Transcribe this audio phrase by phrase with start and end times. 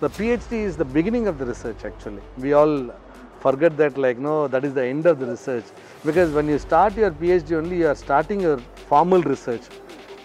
[0.00, 2.22] The PhD is the beginning of the research actually.
[2.36, 2.94] We all
[3.40, 5.64] forget that like no, that is the end of the research.
[6.04, 8.58] Because when you start your PhD only, you are starting your
[8.88, 9.62] formal research.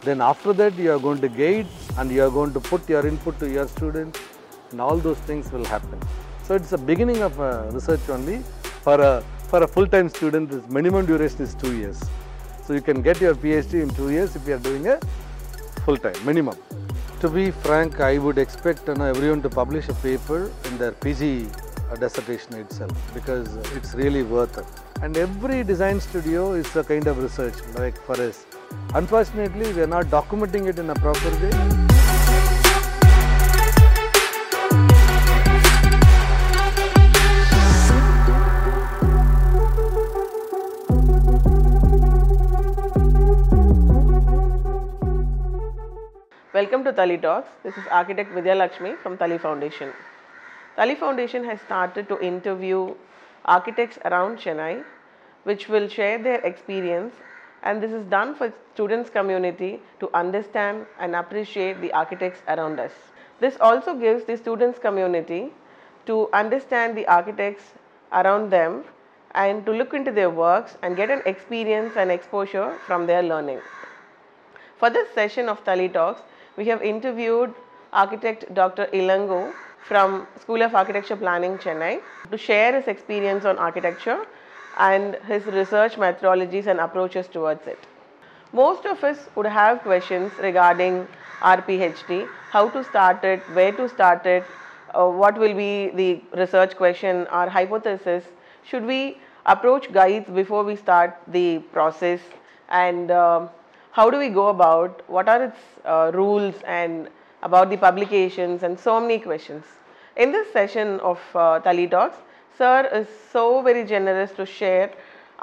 [0.02, 1.66] Then after that, you are going to guide
[1.98, 4.20] and you are going to put your input to your students
[4.70, 6.00] and all those things will happen.
[6.44, 8.44] So it's the beginning of a research only.
[8.84, 12.00] For a, for a full-time student, the minimum duration is two years.
[12.64, 15.00] So you can get your PhD in two years if you are doing a
[15.84, 16.58] full-time, minimum.
[17.24, 20.92] To be frank, I would expect you know, everyone to publish a paper in their
[20.92, 21.48] PG
[21.98, 24.66] dissertation itself because it's really worth it.
[25.02, 28.46] And every design studio is a kind of research like for us.
[28.94, 31.83] Unfortunately, we are not documenting it in a proper way.
[46.64, 47.50] Welcome to Thali Talks.
[47.62, 49.90] This is architect Vidhya Lakshmi from Thali Foundation.
[50.78, 52.96] Thali Foundation has started to interview
[53.44, 54.86] architects around Chennai
[55.44, 57.14] which will share their experience
[57.64, 62.94] and this is done for students community to understand and appreciate the architects around us.
[63.42, 65.52] This also gives the students community
[66.06, 67.74] to understand the architects
[68.14, 68.86] around them
[69.32, 73.60] and to look into their works and get an experience and exposure from their learning.
[74.78, 76.22] For this session of Thali Talks,
[76.58, 77.54] we have interviewed
[77.92, 78.88] architect Dr.
[78.94, 79.54] Elango
[79.88, 82.02] from School of Architecture Planning, Chennai,
[82.32, 84.26] to share his experience on architecture
[84.78, 87.80] and his research methodologies and approaches towards it.
[88.54, 91.08] Most of us would have questions regarding
[91.42, 94.44] our PhD, how to start it, where to start it,
[94.94, 98.24] uh, what will be the research question or hypothesis,
[98.64, 102.22] should we approach guides before we start the process
[102.70, 103.50] and um
[103.94, 107.10] how do we go about, what are its uh, rules and
[107.44, 109.66] about the publications and so many questions.
[110.18, 112.18] In this session of uh, Thali Talks,
[112.58, 114.92] Sir is so very generous to share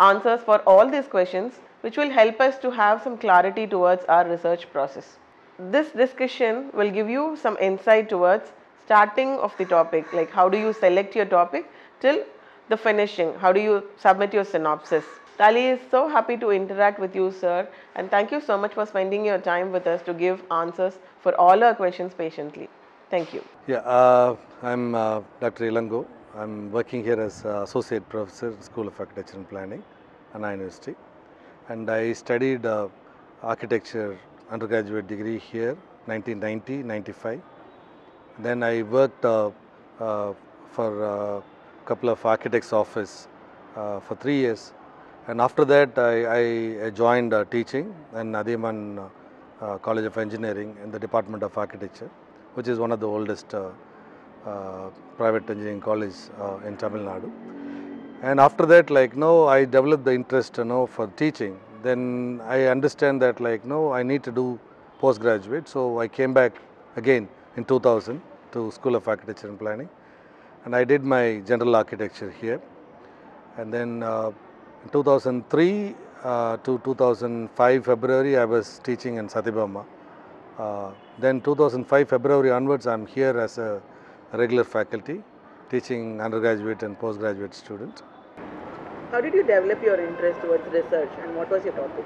[0.01, 4.28] answers for all these questions which will help us to have some clarity towards our
[4.28, 5.17] research process.
[5.59, 8.53] This discussion will give you some insight towards
[8.84, 12.25] starting of the topic like how do you select your topic till
[12.69, 15.05] the finishing, how do you submit your synopsis.
[15.41, 18.84] Thali is so happy to interact with you, sir, and thank you so much for
[18.84, 22.69] spending your time with us to give answers for all our questions patiently.
[23.11, 23.43] Thank you.
[23.67, 25.71] Yeah, uh, I'm uh, Dr.
[25.71, 26.05] Elango.
[26.37, 29.83] I'm working here as uh, Associate Professor, School of Architecture and Planning,
[30.34, 30.95] Anna University.
[31.71, 32.89] And I studied uh,
[33.43, 34.19] architecture
[34.50, 35.75] undergraduate degree here,
[36.06, 37.41] 1990-95.
[38.41, 39.53] Then I worked uh,
[40.00, 40.34] uh,
[40.71, 41.43] for a
[41.87, 43.27] couple of architects' office
[43.75, 44.75] for three years.
[45.26, 50.76] And after that, I, I joined uh, teaching in Adhiyamaan uh, uh, College of Engineering
[50.82, 52.10] in the Department of Architecture,
[52.54, 53.69] which is one of the oldest uh,
[54.47, 54.88] uh,
[55.19, 57.31] private engineering colleges uh, in Tamil Nadu.
[58.22, 61.60] And after that, like no, I developed the interest, you know, for teaching.
[61.82, 64.58] Then I understand that, like no, I need to do
[64.98, 65.69] postgraduate.
[65.69, 66.54] So I came back
[66.97, 68.20] again in 2000
[68.52, 69.88] to School of Architecture and Planning,
[70.64, 72.60] and I did my general architecture here.
[73.58, 74.02] And then
[74.93, 79.85] 2003 uh, to 2005 February, I was teaching in Sathyabama.
[80.59, 83.81] Uh, then 2005 February onwards, I'm here as a
[84.33, 85.23] regular faculty,
[85.71, 88.03] teaching undergraduate and postgraduate students.
[89.11, 92.05] How did you develop your interest towards research and what was your topic?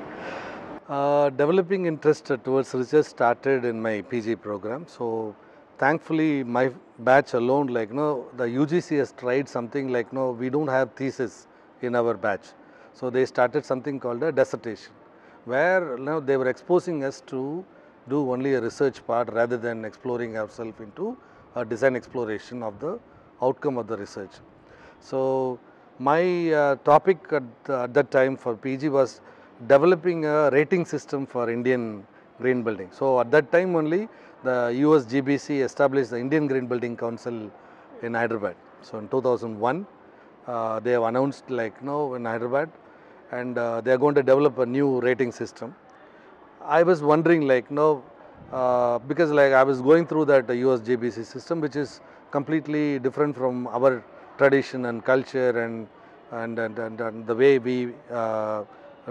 [0.88, 4.86] Uh, developing interest towards research started in my PG program.
[4.86, 5.34] So
[5.78, 10.68] thankfully, my batch alone, like no, the UGC has tried something like no, we don't
[10.68, 11.46] have thesis
[11.82, 12.46] in our batch.
[12.94, 14.92] So they started something called a dissertation,
[15.44, 17.64] where you know, they were exposing us to
[18.08, 21.16] do only a research part rather than exploring ourselves into
[21.56, 22.98] a design exploration of the
[23.42, 24.30] outcome of the research.
[25.00, 25.58] So
[25.98, 29.20] my uh, topic at, the- at that time for PG was
[29.66, 32.06] developing a rating system for Indian
[32.40, 32.88] green building.
[32.92, 34.08] So at that time only
[34.42, 37.50] the US GBC established the Indian Green Building Council
[38.02, 38.56] in Hyderabad.
[38.82, 39.86] So in 2001
[40.46, 42.70] uh, they have announced like you know in Hyderabad
[43.32, 45.74] and uh, they are going to develop a new rating system.
[46.62, 48.02] I was wondering like no
[48.52, 52.00] uh, because like I was going through that US GBC system which is
[52.30, 54.02] completely different from our
[54.38, 55.86] tradition and culture and
[56.32, 58.64] and and, and, and the way we uh,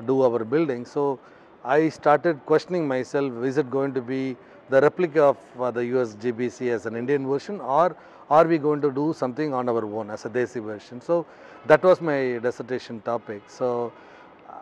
[0.06, 0.86] do our building.
[0.86, 1.20] So
[1.64, 4.36] I started questioning myself is it going to be
[4.74, 7.96] the replica of uh, the US GBC as an Indian version or
[8.30, 11.02] are we going to do something on our own as a Desi version?
[11.02, 11.26] So
[11.68, 13.42] that was my dissertation topic.
[13.48, 13.94] So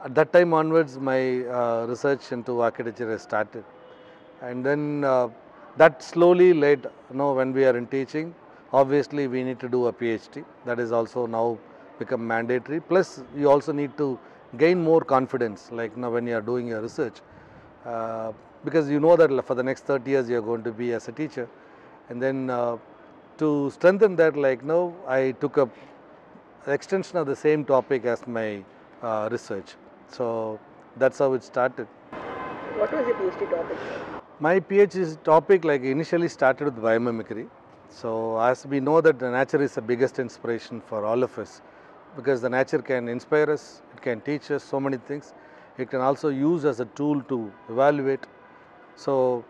[0.05, 3.63] at that time onwards my uh, research into architecture has started
[4.41, 5.29] and then uh,
[5.77, 8.33] that slowly led, you know, when we are in teaching,
[8.73, 10.43] obviously we need to do a PhD.
[10.65, 11.57] That is also now
[11.99, 12.81] become mandatory.
[12.81, 14.19] Plus, you also need to
[14.57, 17.17] gain more confidence, like now when you are doing your research,
[17.85, 18.31] uh,
[18.63, 21.07] because you know that for the next 30 years you are going to be as
[21.07, 21.47] a teacher,
[22.09, 22.77] and then uh,
[23.37, 25.69] to strengthen that, like now I took up
[26.67, 28.63] extension of the same topic as my
[29.01, 29.75] uh, research.
[30.09, 30.59] So
[30.97, 31.87] that's how it started.
[32.77, 33.77] What was your PhD topic?
[34.39, 37.47] My PhD topic like initially started with biomimicry.
[37.89, 41.61] So as we know that the nature is the biggest inspiration for all of us
[42.15, 45.33] because the nature can inspire us, it can teach us so many things.
[45.77, 48.25] It can also use as a tool to evaluate.
[48.95, 49.43] So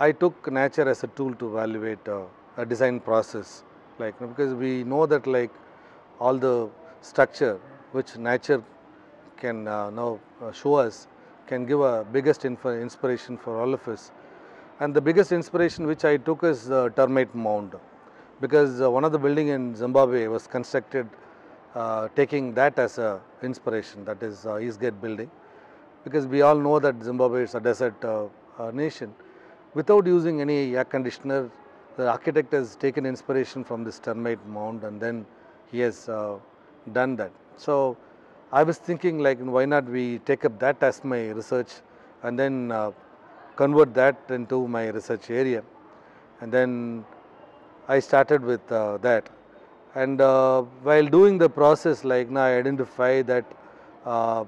[0.00, 2.22] I took nature as a tool to evaluate uh,
[2.56, 3.64] a design process
[3.98, 5.50] like because we know that like
[6.20, 6.68] all the
[7.00, 7.58] structure
[7.92, 8.62] which nature
[9.36, 11.08] can uh, now uh, show us
[11.46, 14.12] can give a biggest inspiration for all of us.
[14.80, 17.74] And the biggest inspiration which I took is the termite mound
[18.40, 21.08] because uh, one of the building in Zimbabwe was constructed
[21.74, 25.30] uh, taking that as a inspiration that is Eastgate building
[26.04, 27.96] because we all know that Zimbabwe is a desert
[28.72, 29.14] nation.
[29.74, 31.50] Without using any air conditioner,
[31.96, 35.26] the architect has taken inspiration from this termite mound and then
[35.70, 36.36] he has uh,
[36.92, 37.32] done that.
[37.56, 37.96] So
[38.52, 41.72] I was thinking like why not we take up that as my research
[42.22, 42.92] and then uh,
[43.56, 45.62] convert that into my research area
[46.40, 47.04] and then
[47.88, 49.28] I started with uh, that
[49.94, 53.44] and uh, while doing the process like now I identify that
[54.06, 54.44] uh,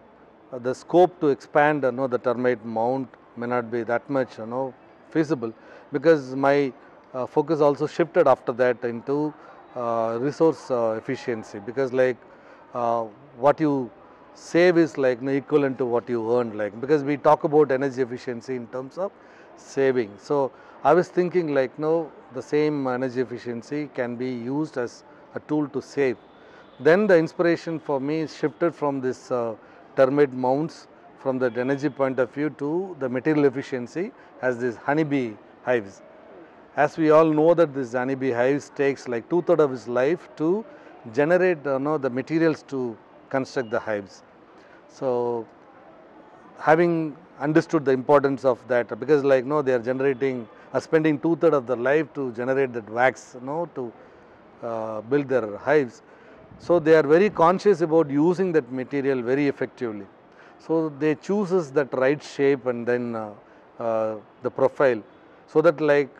[0.53, 4.47] the scope to expand you know the termite mound may not be that much you
[4.47, 4.75] know
[5.11, 5.53] feasible
[5.93, 6.73] because my
[7.15, 9.35] uh, focus also shifted after that into
[9.77, 11.59] uh, resource uh, efficiency.
[11.59, 12.17] Because like
[12.75, 13.05] uh,
[13.37, 13.91] what you
[14.35, 17.71] save is like you know, equivalent to what you earn like because we talk about
[17.73, 19.11] energy efficiency in terms of
[19.56, 20.11] saving.
[20.19, 20.53] So
[20.83, 25.05] i was thinking like no the same energy efficiency can be used as
[25.35, 26.17] a tool to save.
[26.79, 29.55] Then the inspiration for me shifted from this uh,
[29.97, 30.87] termite mounts
[31.20, 34.11] from the energy point of view to the material efficiency
[34.43, 35.32] as these honeybee
[35.64, 36.02] hives
[36.76, 40.28] as we all know that this honeybee hives takes like two third of its life
[40.37, 40.64] to
[41.12, 42.96] generate you know, the materials to
[43.28, 44.22] construct the hives.
[44.88, 45.46] So
[46.58, 51.37] having understood the importance of that because like no they are generating are spending two
[51.37, 53.93] third of their life to generate that wax you know to
[54.62, 56.02] uh, build their hives.
[56.58, 60.06] So they are very conscious about using that material very effectively.
[60.67, 63.31] So they chooses that right shape and then uh,
[63.79, 65.03] uh, the profile.
[65.47, 66.11] So that like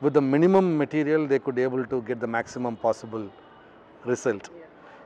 [0.00, 3.30] with the minimum material they could able to get the maximum possible
[4.04, 4.50] result.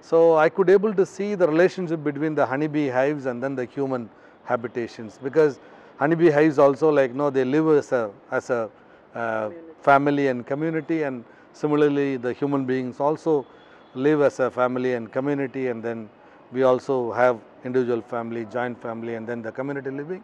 [0.01, 3.65] So I could able to see the relationship between the honeybee hives and then the
[3.65, 4.09] human
[4.45, 5.61] habitations because
[5.99, 8.71] honeybee hives also like no they live as a as a
[9.15, 9.51] uh,
[9.83, 13.47] family and community and similarly the human beings also
[13.95, 16.09] live as a family and community and then
[16.53, 20.23] we also have individual family joint family and then the community living.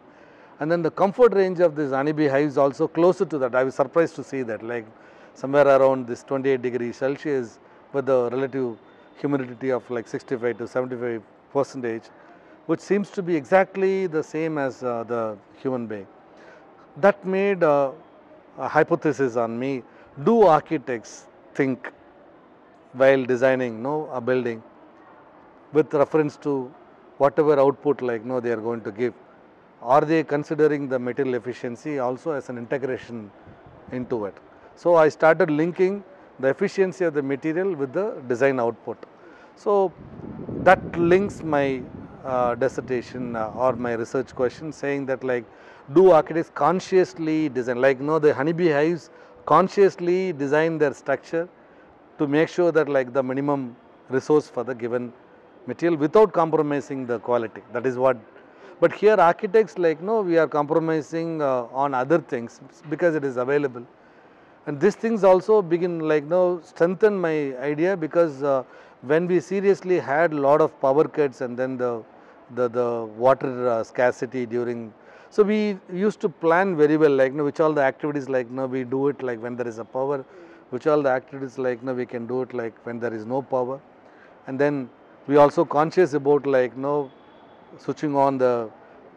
[0.59, 3.53] And then the comfort range of this honeybee hives also closer to that.
[3.53, 4.85] I was surprised to see that like
[5.33, 7.59] somewhere around this 28 degrees celsius
[7.93, 8.77] with the relative
[9.17, 12.03] humidity of like 65 to 75 percentage
[12.67, 16.07] which seems to be exactly the same as uh, the human being.
[16.97, 17.91] That made uh,
[18.57, 19.83] a hypothesis on me.
[20.23, 21.91] Do architects think
[22.93, 24.61] while designing no a building
[25.71, 26.73] with reference to
[27.17, 29.13] whatever output like no they are going to give.
[29.81, 33.31] Are they considering the material efficiency also as an integration
[33.91, 34.35] into it?
[34.75, 36.03] So i started linking
[36.39, 38.97] the efficiency of the material with the design output.
[39.55, 39.91] So
[40.63, 41.81] that links my
[42.23, 45.45] uh, dissertation uh, or my research question saying that like
[45.93, 47.81] do architects consciously design?
[47.81, 49.09] Like no the honeybee hives
[49.45, 51.47] consciously design their structure
[52.17, 53.75] to make sure that like the minimum
[54.09, 55.13] resource for the given
[55.67, 57.61] material without compromising the quality.
[57.73, 58.17] That is what
[58.79, 63.37] but here architects like no we are compromising uh, on other things because it is
[63.37, 63.85] available.
[64.65, 68.63] And these things also begin like no strengthen my idea because uh,
[69.01, 72.03] when we seriously had lot of power cuts and then the
[72.55, 74.93] the, the water uh, scarcity during
[75.29, 78.65] so we used to plan very well like no which all the activities like no
[78.65, 80.23] we do it like when there is a power
[80.69, 83.41] which all the activities like no we can do it like when there is no
[83.41, 83.79] power.
[84.47, 84.89] And then
[85.27, 87.11] we also conscious about like no
[87.77, 88.69] switching on the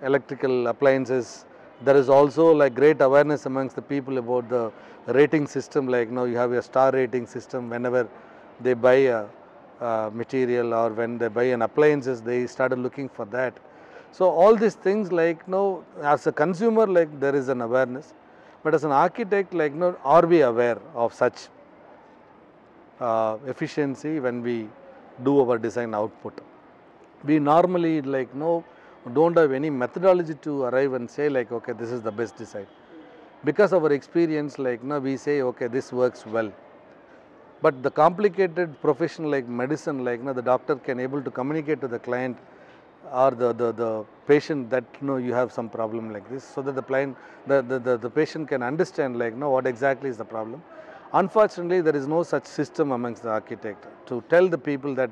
[0.03, 1.45] electrical appliances.
[1.83, 4.73] There is also like great awareness amongst the people about the
[5.07, 7.71] rating system like now you have a star rating system.
[7.71, 8.09] Whenever
[8.61, 9.27] they buy a,
[9.81, 13.55] a material or when they buy an appliances they started looking for that.
[14.13, 18.15] So all these things like now as a consumer like there is an awareness.
[18.63, 21.49] But as an architect, like, you know, are we aware of such
[23.01, 24.69] uh, efficiency when we
[25.25, 26.41] do our design output?
[27.25, 28.65] We normally like no
[29.15, 32.67] don't have any methodology to arrive and say like okay this is the best design.
[33.45, 36.53] Because our experience like now we say okay this works well.
[37.63, 41.89] But the complicated profession like medicine like now the doctor can able to communicate to
[41.89, 42.37] the client
[43.13, 46.63] or the, the, the patient that you know you have some problem like this so
[46.63, 50.17] that the client the, the, the, the patient can understand like know what exactly is
[50.17, 50.63] the problem
[51.13, 55.11] unfortunately there is no such system amongst the architect to tell the people that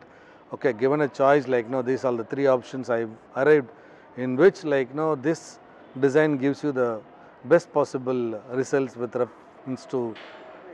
[0.53, 3.71] okay given a choice like no these are the three options i've arrived
[4.17, 5.59] in which like no this
[6.01, 7.01] design gives you the
[7.45, 10.17] best possible results with reference to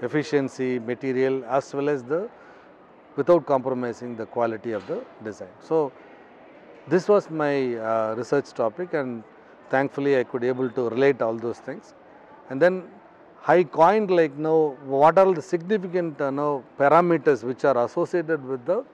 [0.02, 2.28] efficiency material as well as the
[3.16, 5.54] without compromising the quality of the design.
[5.60, 5.92] So
[6.88, 9.22] this was my uh, research topic and
[9.70, 11.94] thankfully i could able to relate all those things.
[12.50, 12.84] And then
[13.46, 16.30] i coined like no what are the significant uh,
[16.78, 18.84] parameters which are associated with the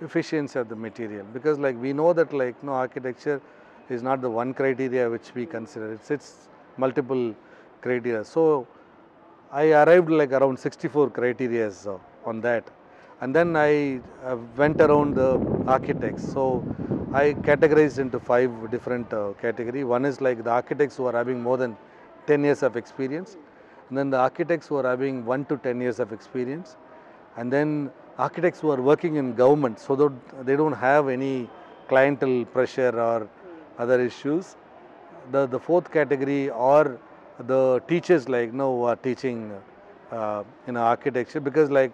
[0.00, 1.24] efficiency of the material?
[1.32, 3.40] Because like we know that like no architecture
[3.88, 5.92] is not the one criteria which we consider.
[5.92, 7.34] It's it's multiple
[7.80, 8.24] criteria.
[8.24, 8.66] So
[9.52, 12.64] i arrived like around 64 criteria uh, on that.
[13.20, 16.24] And then i uh, went around the architects.
[16.24, 16.64] So
[17.12, 19.84] i categorized into five different uh, category.
[19.84, 21.76] One is like the architects who are having more than
[22.26, 23.36] 10 years of experience
[23.94, 26.74] and then the architects who are having 1 to 10 years of experience.
[27.36, 31.48] And then architects who are working in government so that they don't have any
[31.86, 33.28] clientele pressure or
[33.78, 34.56] other issues.
[35.30, 36.98] The, the fourth category are
[37.46, 39.52] the teachers like you who are teaching
[40.10, 41.38] uh, in architecture.
[41.38, 41.92] Because like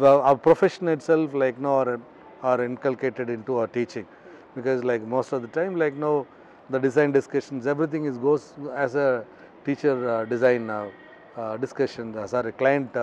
[0.00, 2.00] our profession itself like you are,
[2.42, 4.04] are inculcated into our teaching.
[4.56, 6.26] Because like most of the time like you
[6.70, 9.24] the design discussions everything is goes as a
[9.64, 10.88] teacher uh, design uh,
[11.36, 12.96] uh, discussion sorry client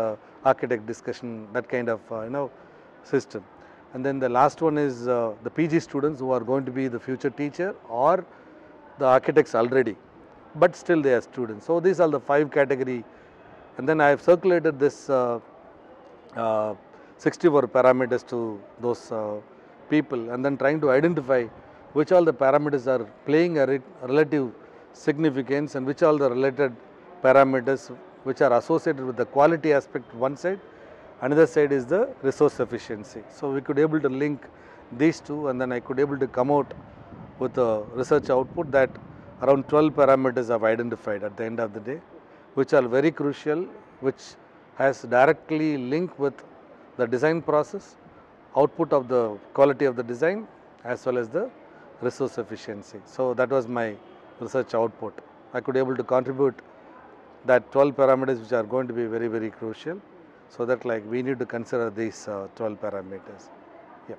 [0.51, 2.51] architect discussion that kind of you know
[3.03, 3.43] system.
[3.93, 6.99] And then the last one is the pg students who are going to be the
[6.99, 8.25] future teacher or
[8.99, 9.95] the architects already
[10.55, 11.65] but still they are students.
[11.65, 13.03] So these are the five category.
[13.77, 15.39] And then i have circulated this uh,
[16.35, 16.75] uh,
[17.17, 19.11] 64 parameters to those
[19.89, 21.43] people and then trying to identify
[21.93, 24.51] which all the parameters are playing a re- relative
[24.93, 26.75] significance and which all the related
[27.23, 27.89] parameters
[28.23, 30.59] which are associated with the quality aspect one side
[31.21, 33.21] another side is the resource efficiency.
[33.29, 34.45] So we could able to link
[34.97, 36.73] these two and then i could able to come out
[37.37, 38.89] with a research output that
[39.43, 41.99] around 12 parameters i've identified at the end of the day
[42.55, 43.61] which are very crucial
[44.01, 44.23] which
[44.77, 46.33] has directly linked with
[46.97, 47.95] the design process
[48.57, 50.47] output of the quality of the design
[50.83, 51.49] as well as the
[52.01, 52.99] resource efficiency.
[53.05, 53.95] So that was my
[54.41, 55.21] research output
[55.53, 56.61] i could able to contribute
[57.45, 59.99] that 12 parameters which are going to be very very crucial
[60.49, 63.49] so that like we need to consider these uh, 12 parameters.
[64.09, 64.15] Yeah.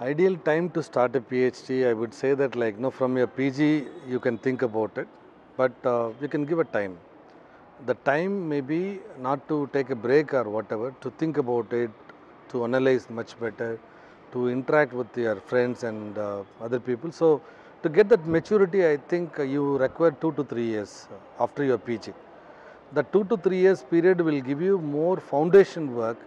[0.00, 3.86] Ideal time to start a phd i would say that like no from your pg
[4.08, 5.08] you can think about it
[5.56, 6.98] but uh, you can give a time.
[7.86, 11.90] The time may be not to take a break or whatever to think about it
[12.48, 13.78] to analyze much better
[14.32, 17.12] to interact with your friends and uh, other people.
[17.12, 17.40] So
[17.84, 21.80] to get that maturity i think you require 2 to 3 years uh, after your
[21.88, 22.14] pg
[22.98, 26.18] the 2 to 3 years period will give you more foundation work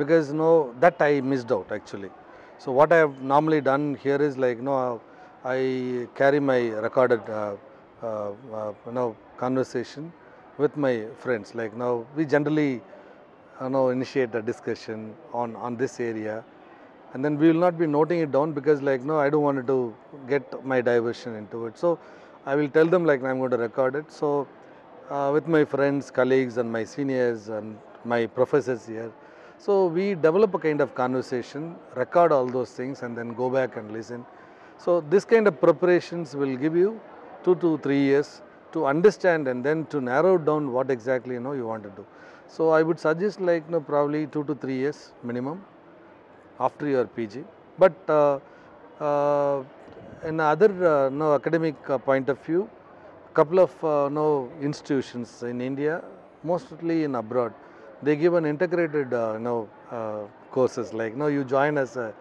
[0.00, 2.10] because know that i missed out actually.
[2.58, 5.00] So what i have normally done here is like you know
[5.44, 7.54] i carry my recorded uh,
[8.02, 10.12] uh, uh, you know conversation
[10.58, 11.54] with my friends.
[11.54, 12.82] Like now we generally
[13.62, 16.44] you know initiate a discussion on on this area
[17.12, 19.66] and then we will not be noting it down because like no i don't want
[19.66, 19.94] to
[20.28, 21.78] get my diversion into it.
[21.78, 21.98] So
[22.44, 24.10] i will tell them like i'm going to record it.
[24.12, 24.46] So
[25.10, 29.12] uh, with my friends colleagues and my seniors and my professors here.
[29.58, 33.76] So we develop a kind of conversation record all those things and then go back
[33.76, 34.26] and listen.
[34.78, 37.00] So this kind of preparations will give you
[37.44, 41.52] 2 to 3 years to understand and then to narrow down what exactly you know
[41.52, 42.04] you want to do.
[42.48, 45.64] So i would suggest like you know probably 2 to 3 years minimum
[46.60, 47.44] after your PG.
[47.78, 48.38] But uh,
[49.00, 49.64] uh,
[50.24, 52.68] in other uh, no academic point of view,
[53.34, 53.82] couple of
[54.12, 56.02] no institutions in India,
[56.42, 57.52] mostly in abroad,
[58.02, 62.12] they give an integrated uh, courses like no you join as a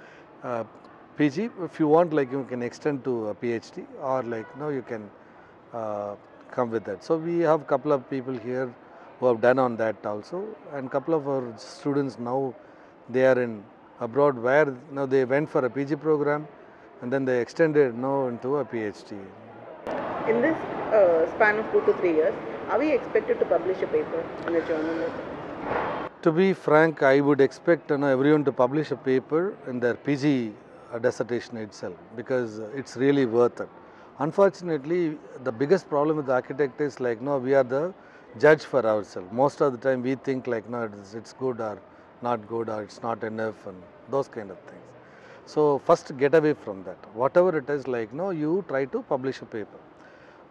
[0.43, 0.63] uh,
[1.17, 4.81] PG if you want like you can extend to a PhD or like no you
[4.81, 5.09] can
[5.73, 6.15] uh,
[6.51, 7.03] come with that.
[7.03, 8.73] So we have couple of people here
[9.19, 12.53] who have done on that also and couple of our students now
[13.09, 13.63] they are in
[13.99, 16.47] abroad where you know, they went for a PG program
[17.01, 19.11] and then they extended you know, into a PhD.
[20.27, 20.57] In this
[20.91, 22.33] uh, span of two to three years,
[22.69, 25.11] are we expected to publish a paper in a journal?
[26.23, 29.93] To be frank, I would expect you know, everyone to publish a paper in their
[29.93, 30.53] PG
[31.01, 33.69] dissertation itself because it's really worth it.
[34.19, 37.93] Unfortunately, the biggest problem with the architect is like no, we are the
[38.39, 39.27] judge for ourselves.
[39.31, 41.79] Most of the time, we think like no, it's, it's good or
[42.21, 44.81] not good or it's not enough and those kind of things.
[45.45, 46.97] So first, get away from that.
[47.13, 49.79] Whatever it is, like no, you try to publish a paper.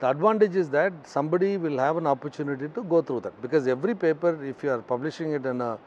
[0.00, 3.94] The advantage is that somebody will have an opportunity to go through that because every
[3.94, 5.78] paper, if you are publishing it in a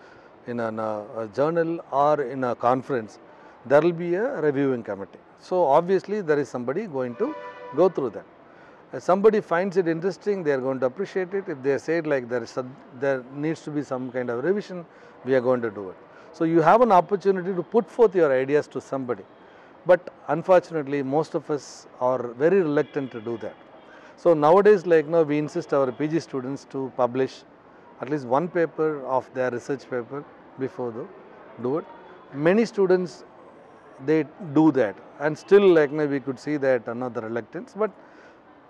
[0.47, 3.19] in uh, a journal or in a conference,
[3.65, 5.19] there will be a reviewing committee.
[5.41, 7.35] So obviously, there is somebody going to
[7.75, 8.25] go through that.
[8.93, 11.49] If somebody finds it interesting, they are going to appreciate it.
[11.49, 14.43] If they say it like there is some, there needs to be some kind of
[14.43, 14.85] revision,
[15.25, 15.95] we are going to do it.
[16.33, 19.23] So you have an opportunity to put forth your ideas to somebody,
[19.85, 23.55] but unfortunately, most of us are very reluctant to do that.
[24.17, 27.43] So nowadays, like now, we insist our PG students to publish
[28.01, 30.23] at least one paper of their research paper
[30.59, 31.85] before they do it.
[32.33, 33.23] Many students
[34.05, 37.89] they do that, and still like now we could see that another reluctance, but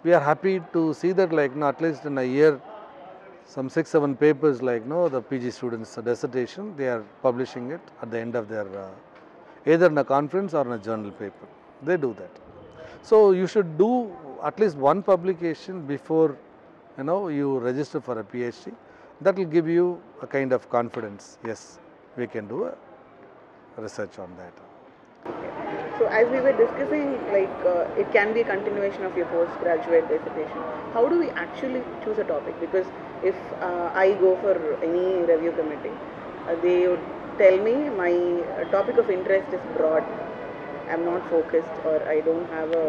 [0.03, 2.61] we are happy to see that like now at least in a year
[3.47, 8.11] some six seven papers like no the PG students dissertation they are publishing it at
[8.11, 8.89] the end of their uh,
[9.65, 11.47] either in a conference or in a journal paper.
[11.83, 12.31] They do that.
[13.01, 14.11] So you should do
[14.43, 16.37] at least one publication before
[16.97, 18.73] you know you register for a PhD
[19.21, 21.37] that will give you a kind of confidence.
[21.45, 21.79] Yes
[22.17, 22.73] we can do a
[23.77, 25.56] research on that
[25.97, 30.07] So as we were discussing, like uh, it can be a continuation of your postgraduate
[30.07, 30.61] dissertation.
[30.93, 32.59] How do we actually choose a topic?
[32.61, 32.85] Because
[33.23, 35.95] if uh, I go for any review committee,
[36.47, 37.01] uh, they would
[37.39, 40.03] tell me my uh, topic of interest is broad.
[40.91, 42.87] I'm not focused, or I don't have a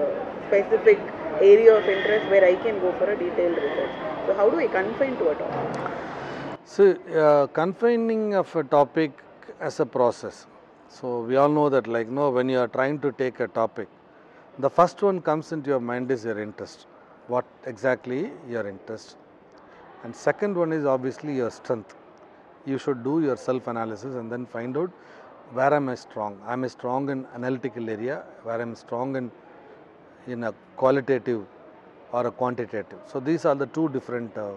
[0.48, 0.98] specific
[1.40, 3.90] area of interest where I can go for a detailed research.
[4.26, 5.90] So how do I confine to a topic?
[6.66, 9.12] So, uh, confining of a topic
[9.58, 10.46] as a process.
[10.88, 13.88] So, we all know that like no, when you are trying to take a topic,
[14.58, 16.86] the first one comes into your mind is your interest.
[17.26, 19.16] What exactly your interest?
[20.02, 21.94] And second one is obviously your strength.
[22.64, 24.90] You should do your self analysis and then find out
[25.52, 26.40] where am I strong.
[26.46, 28.24] I am strong in analytical area?
[28.42, 29.30] Where I am strong in
[30.26, 31.44] in a qualitative
[32.12, 32.98] or a quantitative?
[33.06, 34.52] So, these are the two different uh,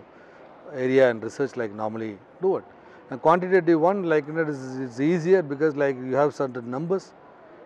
[0.74, 2.64] area and research like normally do it.
[3.12, 7.12] And quantitative one like you know, it is easier because like you have certain numbers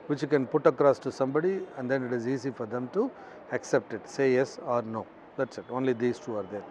[0.08, 3.12] which you can put across to somebody and then it is easy for them to
[3.52, 5.06] accept it, say yes or no.
[5.38, 5.66] That's it.
[5.70, 6.64] Only these two are there.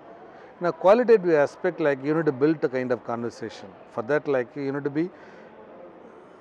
[0.61, 3.69] Now, qualitative aspect like you need to build a kind of conversation.
[3.93, 5.09] For that like you need to be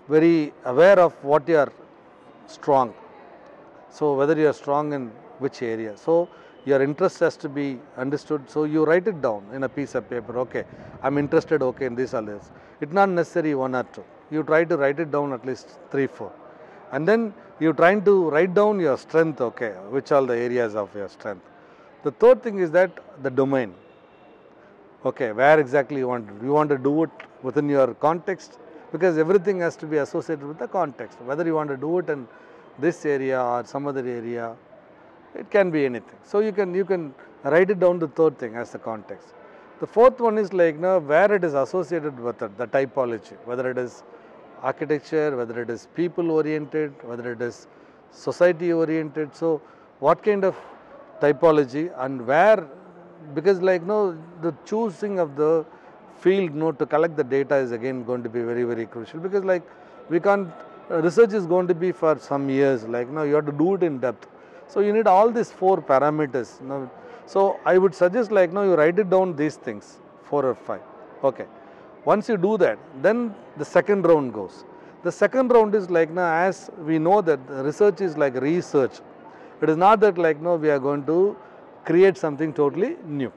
[0.09, 1.71] very aware of what you are
[2.47, 2.95] strong.
[3.91, 5.95] So whether you are strong in which area.
[5.97, 6.29] So
[6.65, 8.49] your interest has to be understood.
[8.49, 10.38] So you write it down in a piece of paper.
[10.39, 10.63] Okay,
[11.02, 11.62] I'm interested.
[11.62, 12.52] Okay, in this or this.
[12.82, 14.04] It's not necessary one or two.
[14.32, 16.32] You try to write it down at least three, four,
[16.91, 19.41] and then you're trying to write down your strength.
[19.41, 21.45] Okay, which are the areas of your strength.
[22.04, 23.73] The third thing is that the domain.
[25.06, 27.10] Okay, where exactly you want to, you want to do it
[27.41, 28.58] within your context
[28.93, 31.19] because everything has to be associated with the context.
[31.21, 32.28] Whether you want to do it in
[32.80, 34.56] this area or some other area,
[35.35, 36.19] it can be anything.
[36.23, 39.29] So you can you can write it down the third thing as the context.
[39.79, 43.69] The fourth one is like now where it is associated with it, the typology, whether
[43.69, 44.03] it is
[44.61, 47.67] architecture, whether it is people oriented, whether it is
[48.11, 49.35] society oriented.
[49.35, 49.61] So
[49.99, 50.55] what kind of
[51.21, 52.67] typology and where
[53.33, 55.65] because like no the choosing of the
[56.19, 59.43] field no to collect the data is again going to be very very crucial because
[59.43, 59.63] like
[60.09, 60.49] we can't
[60.89, 63.83] research is going to be for some years like no you have to do it
[63.83, 64.27] in depth
[64.67, 66.62] so you need all these four parameters.
[66.62, 66.89] No
[67.26, 70.82] so i would suggest like now you write it down these things four or five.
[71.23, 71.45] Okay.
[72.06, 74.65] Once you do that then the second round goes.
[75.04, 78.99] The second round is like now as we know that research is like research.
[79.62, 81.38] It is not that like now we are going to
[81.86, 83.32] create something totally new.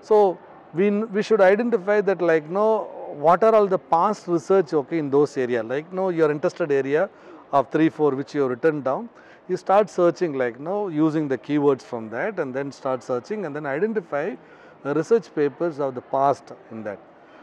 [0.00, 0.38] So
[0.74, 5.10] we, we should identify that like now what are all the past research okay in
[5.10, 5.62] those area?
[5.62, 7.08] Like no your interested area
[7.52, 9.08] of 3 4 which you have written down
[9.48, 13.56] you start searching like no using the keywords from that and then start searching and
[13.56, 14.34] then identify
[14.84, 16.98] research papers of the past in that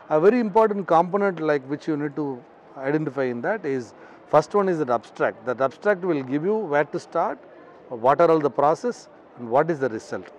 [0.10, 2.42] a very important component like which you need to
[2.78, 3.94] identify in that is
[4.28, 7.38] first one is that abstract that abstract will give you where to start
[7.90, 9.08] what are all the process
[9.38, 10.30] and what is the result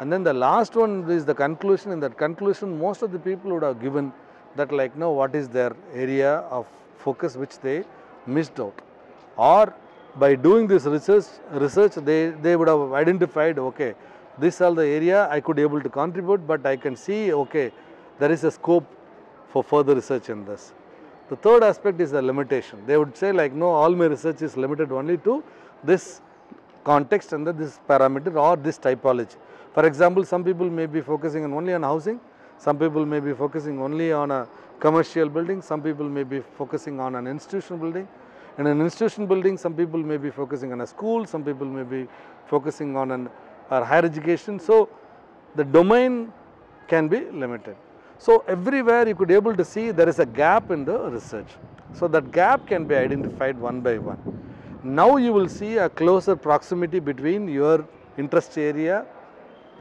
[0.00, 1.92] and then the last one is the conclusion.
[1.92, 4.12] In that conclusion, most of the people would have given
[4.56, 6.66] that like no what is their area of
[6.96, 7.84] focus which they
[8.26, 8.80] missed out.
[9.36, 9.74] Or
[10.16, 13.94] by doing this research, research they, they would have identified okay
[14.40, 17.72] this all the area I could able to contribute, but I can see, okay,
[18.18, 18.86] there is a scope
[19.52, 20.72] for further research in this.
[21.28, 22.82] The third aspect is the limitation.
[22.86, 25.44] They would say like, no, all my research is limited only to
[25.84, 26.20] this
[26.84, 29.36] context and this parameter or this typology.
[29.74, 32.20] For example, some people may be focusing on only on housing,
[32.58, 34.48] some people may be focusing only on a
[34.80, 38.08] commercial building, some people may be focusing on an institutional building.
[38.58, 41.82] In an institution building, some people may be focusing on a school, some people may
[41.82, 42.08] be
[42.46, 43.28] focusing on an
[43.68, 44.58] higher education.
[44.58, 44.88] So,
[45.54, 46.32] the domain
[46.88, 47.76] can be limited.
[48.18, 51.48] So, everywhere you could able to see there is a gap in the research.
[51.94, 54.18] So, that gap can be identified one by one.
[54.82, 57.86] Now, you will see a closer proximity between your
[58.18, 59.06] interest area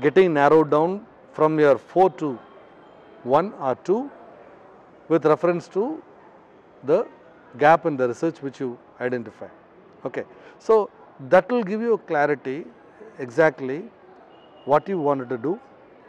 [0.02, 2.40] getting narrowed down from your 4 to
[3.24, 4.10] 1 or 2
[5.10, 6.02] with reference to
[6.84, 7.06] the
[7.58, 9.48] gap in the research which you identify.
[10.06, 10.24] Okay.
[10.60, 10.90] So,
[11.30, 12.66] that will give you clarity
[13.18, 13.84] exactly
[14.66, 15.60] what you wanted to do,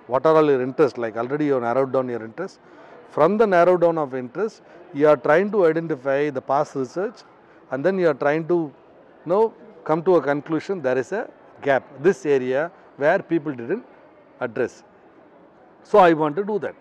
[0.07, 2.61] what are all your interests like already you have narrowed down your interest.
[3.11, 4.63] From the narrow down of interest,
[4.95, 7.23] you are trying to identify the past research
[7.71, 8.73] and then you are trying to you
[9.27, 9.53] know,
[9.85, 11.29] come to a conclusion there is a
[11.63, 13.85] gap, this area where people didn't
[14.41, 14.85] address.
[15.83, 16.75] So, I want to do that.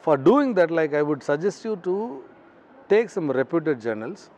[0.00, 2.22] For doing that like I would suggest you to
[2.88, 4.30] take some reputed journals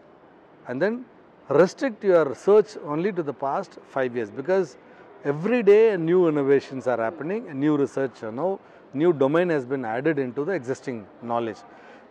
[0.66, 1.04] and then
[1.48, 4.76] restrict your search only to the past 5 years because
[5.24, 8.60] every day new innovations are happening, new research, you know,
[8.94, 11.58] new domain has been added into the existing knowledge.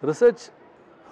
[0.01, 0.49] Research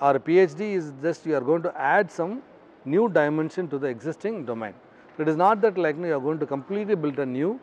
[0.01, 2.41] or PhD is just you are going to add some
[2.83, 4.73] new dimension to the existing domain.
[5.17, 7.59] It is not that like you are going to completely build a new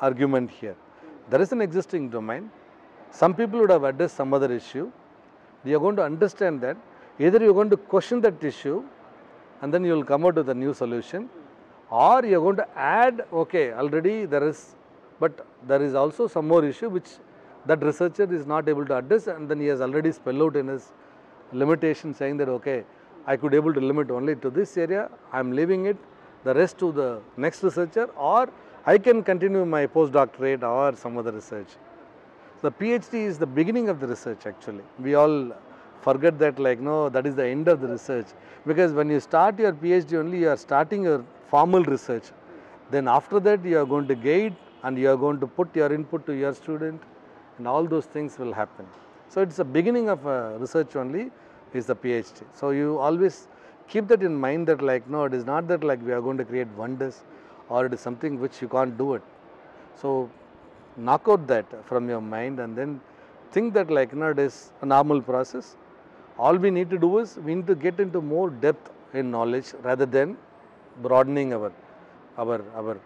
[0.00, 0.76] argument here.
[1.30, 2.50] There is an existing domain.
[3.10, 4.90] Some people would have addressed some other issue.
[5.64, 6.76] You are going to understand that
[7.18, 8.82] either you are going to question that issue
[9.60, 11.28] and then you will come out with a new solution
[11.90, 14.76] or you are going to add okay already there is
[15.18, 17.10] but there is also some more issue which
[17.66, 20.68] that researcher is not able to address and then he has already spelled out in
[20.68, 20.92] his
[21.52, 22.84] limitation saying that okay
[23.26, 25.98] I could able to limit only to this area I am leaving it
[26.44, 28.48] the rest to the next researcher or
[28.86, 31.68] I can continue my postdoctorate or some other research.
[32.62, 34.84] The PhD is the beginning of the research actually.
[34.98, 35.52] We all
[36.02, 38.26] forget that like no that is the end of the research
[38.66, 42.24] because when you start your PhD only you are starting your formal research.
[42.90, 45.92] Then after that you are going to guide and you are going to put your
[45.92, 47.00] input to your student
[47.58, 48.86] and all those things will happen.
[49.28, 51.30] So, it is the beginning of a research only
[51.72, 52.42] is the PhD.
[52.52, 53.48] So, you always
[53.88, 56.38] keep that in mind that like no it is not that like we are going
[56.38, 57.22] to create wonders
[57.68, 59.22] or it is something which you can't do it.
[60.00, 60.30] So,
[60.96, 63.00] knock out that from your mind and then
[63.52, 65.76] think that like is a normal process.
[66.38, 69.74] All we need to do is we need to get into more depth in knowledge
[69.82, 70.36] rather than
[71.02, 71.72] broadening our
[72.38, 72.98] our our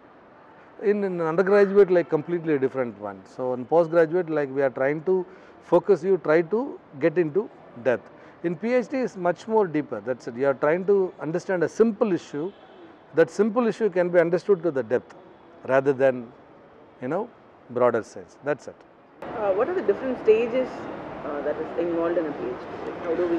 [0.83, 3.23] in, in undergraduate like completely different one.
[3.27, 5.25] So, in postgraduate like we are trying to
[5.63, 7.49] focus you try to get into
[7.83, 8.11] depth.
[8.43, 11.69] In PhD is much more deeper that is it you are trying to understand a
[11.69, 12.53] simple issue
[13.15, 15.15] that simple issue can be understood to the depth
[15.67, 16.31] rather than
[17.01, 17.29] you know
[17.71, 18.77] broader sense that is it.
[19.23, 20.69] Uh, what are the different stages
[21.25, 23.05] uh, that is involved in a PhD?
[23.05, 23.37] How do we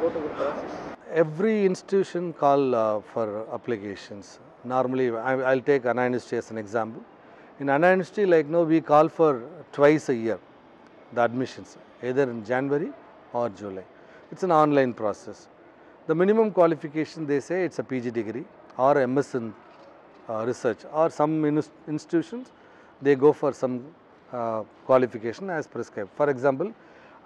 [0.00, 0.70] go through the process?
[1.12, 4.38] Every institution call uh, for applications.
[4.64, 7.02] Normally, I, will take Anna University as an example.
[7.60, 10.38] In Anna University, like no, we call for twice a year
[11.12, 12.90] the admissions, either in January
[13.32, 13.84] or July.
[14.32, 15.48] It's an online process.
[16.06, 18.44] The minimum qualification they say it's a PG degree
[18.76, 19.54] or MS in
[20.28, 21.44] uh, research or some
[21.88, 22.52] institutions
[23.02, 23.84] they go for some
[24.32, 26.10] uh, qualification as prescribed.
[26.16, 26.72] For example,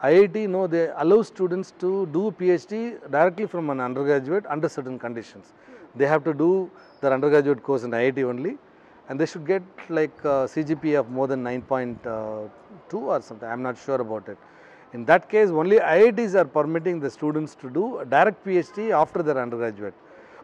[0.03, 5.53] IIT no they allow students to do PhD directly from an undergraduate under certain conditions.
[5.95, 8.57] They have to do their undergraduate course in IIT only
[9.09, 12.51] and they should get like uh, CGPA of more than 9.2
[12.95, 14.39] or something I am not sure about it.
[14.93, 19.23] In that case only IITs are permitting the students to do a direct PhD after
[19.23, 19.95] their undergraduate.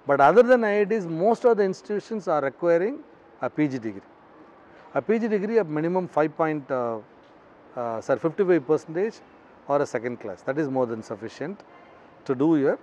[0.07, 2.99] But other than IITs most of the institutions are requiring
[3.41, 4.03] a PG degree.
[4.97, 7.01] A PG degree of minimum 5 point, uh,
[7.77, 9.17] uh, sorry 55 percentage
[9.69, 11.65] or a second class that is more than sufficient
[12.25, 12.79] to do your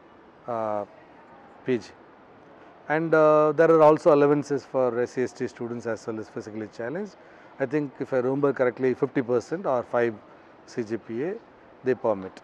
[0.47, 0.85] uh,
[1.65, 1.85] PG.
[2.87, 7.15] And uh, there are also allowances for SCST students as well as physically challenged.
[7.59, 10.13] I think if I remember correctly 50 percent or 5
[10.67, 11.39] CGPA
[11.83, 12.43] they permit.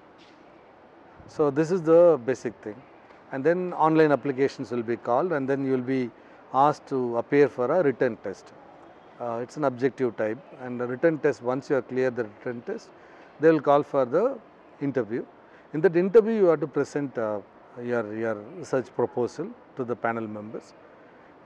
[1.28, 2.82] So, this is the basic thing
[3.32, 6.10] and then online applications will be called and then you will be
[6.56, 8.52] asked to appear for a written test.
[9.20, 12.24] Uh, it is an objective type and the written test once you are clear the
[12.24, 12.90] written test
[13.42, 14.38] they will call for the
[14.82, 15.26] interview.
[15.74, 17.40] In that interview you have to present uh,
[17.84, 20.74] your, your research proposal to the panel members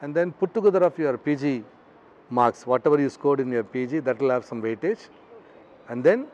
[0.02, 1.64] and then put together of your PG
[2.30, 2.66] marks.
[2.66, 5.08] Whatever you scored in your PG, that will have some weightage.
[5.90, 6.28] And then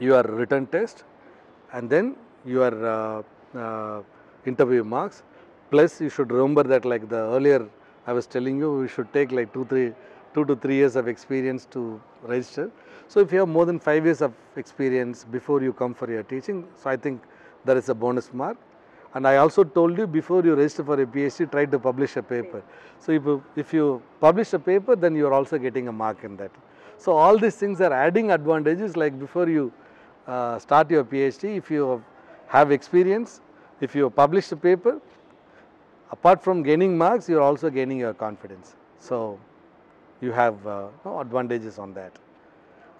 [0.00, 1.04] your written test,
[1.72, 3.22] and then your uh,
[3.58, 4.02] uh,
[4.44, 5.22] interview marks.
[5.70, 7.68] Plus, you should remember that, like the earlier
[8.06, 9.92] I was telling you, we should take like two, three,
[10.36, 11.82] two to three years of experience to
[12.22, 12.70] register.
[13.08, 16.22] So, if you have more than five years of experience before you come for your
[16.22, 17.22] teaching, so I think
[17.64, 18.58] that is a bonus mark.
[19.14, 22.22] And I also told you before you register for a PhD, try to publish a
[22.22, 22.62] paper.
[22.98, 26.22] So, if you, if you publish a paper, then you are also getting a mark
[26.22, 26.50] in that.
[26.98, 29.72] So, all these things are adding advantages like before you
[30.26, 32.04] uh, start your PhD, if you
[32.48, 33.40] have experience,
[33.80, 35.00] if you publish a paper,
[36.10, 38.74] apart from gaining marks, you are also gaining your confidence.
[38.98, 39.38] So,
[40.20, 42.12] you have uh, no advantages on that.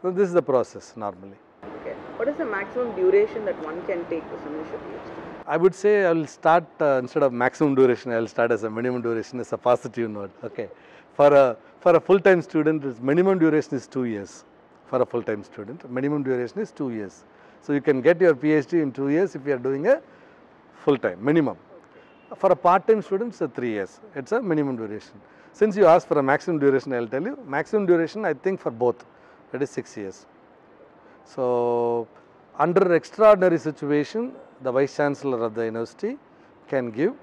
[0.02, 1.36] So, this is the process normally.
[1.80, 1.94] Okay.
[2.16, 5.26] What is the maximum duration that one can take to finish a PhD?
[5.46, 8.64] I would say I will start uh, instead of maximum duration, I will start as
[8.64, 10.30] a minimum duration as a positive note.
[10.44, 10.68] Okay.
[11.14, 14.44] For a for a full time student, minimum duration is two years.
[14.86, 17.24] For a full time student, minimum duration is two years.
[17.62, 20.00] So you can get your PhD in two years if you are doing a
[20.84, 21.56] full time minimum.
[22.34, 24.00] For a part time student, it's a three years.
[24.14, 25.20] It's a minimum duration.
[25.52, 28.24] Since you asked for a maximum duration, I will tell you maximum duration.
[28.24, 29.06] I think for both,
[29.52, 30.26] that is six years.
[31.24, 32.08] So,
[32.58, 36.18] under extraordinary situation, the vice chancellor of the university
[36.68, 37.14] can give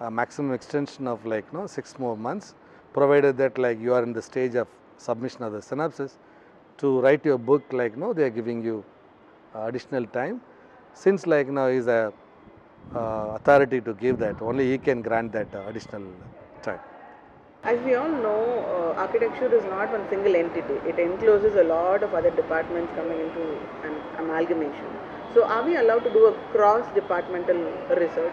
[0.00, 2.54] a maximum extension of like know, six more months,
[2.92, 4.66] provided that like you are in the stage of
[4.96, 6.18] submission of the synopsis
[6.78, 8.84] to write your book like know, they are giving you
[9.54, 10.40] additional time.
[10.94, 12.12] Since like know, is a
[12.94, 16.04] authority to give that, only he can grant that uh, additional
[16.62, 16.80] time.
[17.64, 20.74] As we all know, uh, architecture is not one single entity.
[20.88, 24.86] It encloses a lot of other departments coming into an amalgamation.
[25.34, 27.56] So, are we allowed to do a cross-departmental
[27.90, 28.32] research?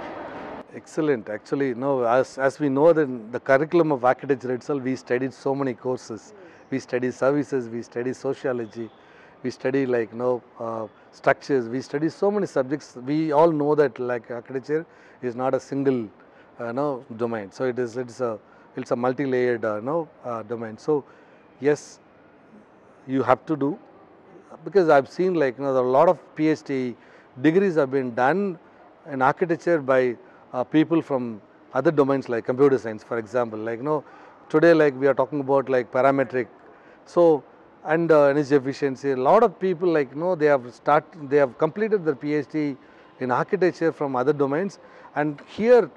[0.76, 1.30] Excellent.
[1.30, 5.56] Actually, no, as, as we know that the curriculum of architecture itself, we studied so
[5.56, 6.34] many courses.
[6.70, 8.90] We study services, we study sociology,
[9.46, 12.96] we study like you know, uh, structures, we study so many subjects.
[13.12, 14.86] We all know that like architecture
[15.22, 16.10] is not a single
[16.60, 17.52] uh, no, domain.
[17.52, 18.40] So, it is it's a
[18.76, 20.78] it's a multi-layered uh, no, uh, domain.
[20.78, 21.04] So,
[21.62, 22.00] yes,
[23.08, 23.78] you have to do
[24.64, 26.96] because I've seen like you know, a lot of PhD
[27.42, 28.58] degrees have been done
[29.12, 30.18] in architecture by
[30.54, 31.42] uh, people from
[31.74, 34.04] other domains like computer science for example like you know
[34.50, 36.48] today like we are talking about like parametric
[37.06, 37.44] so
[37.86, 39.12] and uh, energy efficiency.
[39.12, 42.78] A lot of people like you know they have start they have completed their phd
[43.20, 44.80] in architecture from other domains.
[45.16, 45.90] And here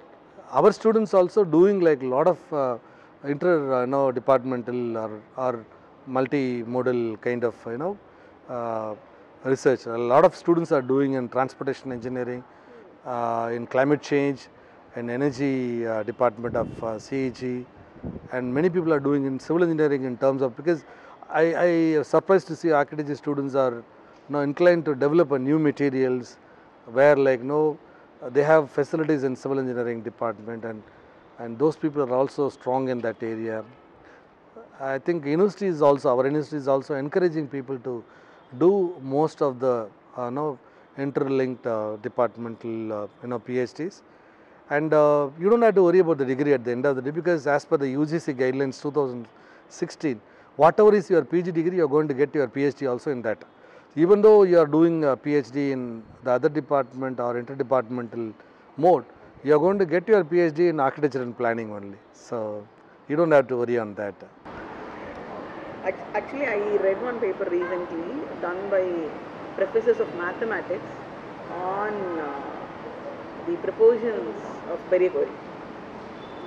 [0.51, 2.79] our students also doing like a lot of uh,
[3.24, 5.64] inter uh, you know departmental or, or
[6.09, 7.98] multimodal kind of you know
[8.48, 8.94] uh,
[9.44, 9.87] research.
[9.87, 12.44] A lot of students are doing in transportation engineering
[13.07, 14.48] uh, in climate change
[14.96, 17.64] in energy uh, department of uh, CEG
[18.33, 20.85] and many people are doing in civil engineering in terms of because
[21.30, 21.64] I, I
[21.98, 23.84] am surprised to see architecture students are you
[24.30, 26.38] know, inclined to develop a new materials
[26.86, 27.78] where like no
[28.30, 30.82] they have facilities in civil engineering department and
[31.38, 33.62] and those people are also strong in that area.
[34.80, 38.02] I think university is also our university is also encouraging people to
[38.58, 40.58] do most of the uh, know
[40.96, 44.00] interlinked uh, departmental uh, you know PhDs
[44.70, 47.02] and uh, you don't have to worry about the degree at the end of the
[47.02, 50.18] day because as per the UGC guidelines 2016
[50.62, 53.38] whatever is your PG degree, you are going to get your PhD also in that.
[53.96, 58.34] Even though you are doing a PhD in the other department or interdepartmental
[58.76, 59.04] mode,
[59.44, 61.98] you are going to get your PhD in architecture and planning only.
[62.12, 62.66] So
[63.08, 64.14] you don't have to worry on that.
[66.14, 68.84] Actually, I read one paper recently done by
[69.56, 70.84] professors of mathematics
[71.50, 72.42] on uh,
[73.46, 74.36] the proportions
[74.70, 75.30] of periphery.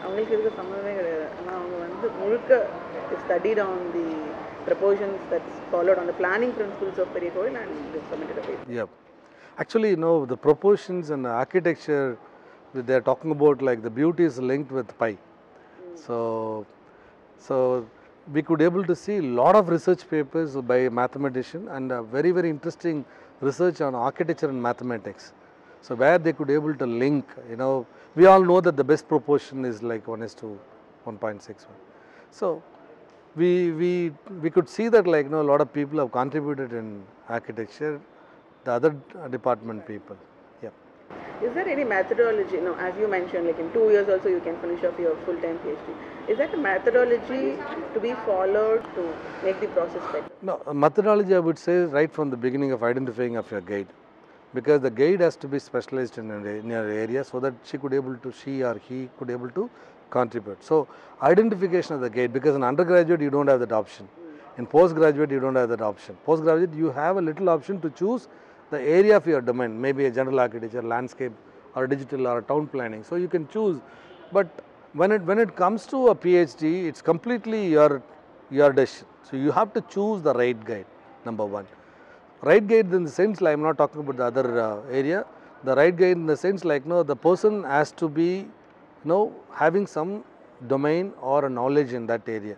[0.02, 2.60] அவங்களுக்கு இதுக்கு சம்மந்தமே கிடையாது ஆனால் அவங்க வந்து முழுக்க
[3.24, 4.06] studied on the
[4.66, 8.64] proportions that's followed on the planning principles of பெரிய கோயில் and they submitted a paper.
[8.78, 8.88] Yeah.
[9.62, 12.06] Actually, you know, the proportions and the architecture,
[12.88, 15.12] they are talking about like the beauty is linked with pi.
[16.06, 16.16] So,
[17.46, 17.56] so
[18.34, 22.32] we could able to see a lot of research papers by mathematician and a very,
[22.38, 22.98] very interesting
[23.48, 25.26] research on architecture and mathematics.
[25.86, 27.74] So, where they could able to link, you know,
[28.15, 30.59] we all know that the best proportion is like 1 is to
[31.05, 31.55] 1.61.
[32.31, 32.61] So,
[33.35, 36.73] we, we, we could see that like, you know, a lot of people have contributed
[36.73, 38.01] in architecture,
[38.65, 38.95] the other
[39.29, 40.17] department people.
[40.61, 40.69] Yeah.
[41.41, 44.59] Is there any methodology, no, as you mentioned, like in two years also you can
[44.59, 46.29] finish off your full-time PhD.
[46.29, 47.57] Is that a methodology
[47.93, 50.29] to be followed to make the process better?
[50.41, 53.87] No, methodology I would say right from the beginning of identifying of your guide,
[54.53, 57.77] because the guide has to be specialized in, an, in your area so that she
[57.77, 59.69] could able to, she or he could able to
[60.09, 60.63] contribute.
[60.63, 60.87] So,
[61.21, 64.07] identification of the guide because in undergraduate you don't have that option.
[64.57, 66.17] In postgraduate you don't have that option.
[66.25, 68.27] Postgraduate you have a little option to choose
[68.69, 71.31] the area of your domain, maybe a general architecture, landscape
[71.75, 73.03] or digital or town planning.
[73.03, 73.79] So, you can choose
[74.31, 74.47] but
[74.93, 78.03] when it when it comes to a PhD it's completely your
[78.49, 79.07] your decision.
[79.29, 80.85] So, you have to choose the right guide
[81.25, 81.65] number one.
[82.43, 85.25] Right guide in the sense like I am not talking about the other uh, area.
[85.63, 88.47] The right guide in the sense like no the person has to be you
[89.05, 90.23] know having some
[90.67, 92.55] domain or a knowledge in that area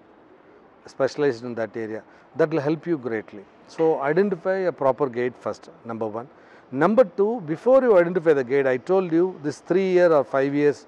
[0.85, 2.01] specialized in that area
[2.37, 3.43] that will help you greatly.
[3.67, 6.29] So, identify a proper guide first number one.
[6.71, 10.55] Number two before you identify the guide I told you this 3 year or 5
[10.55, 10.85] years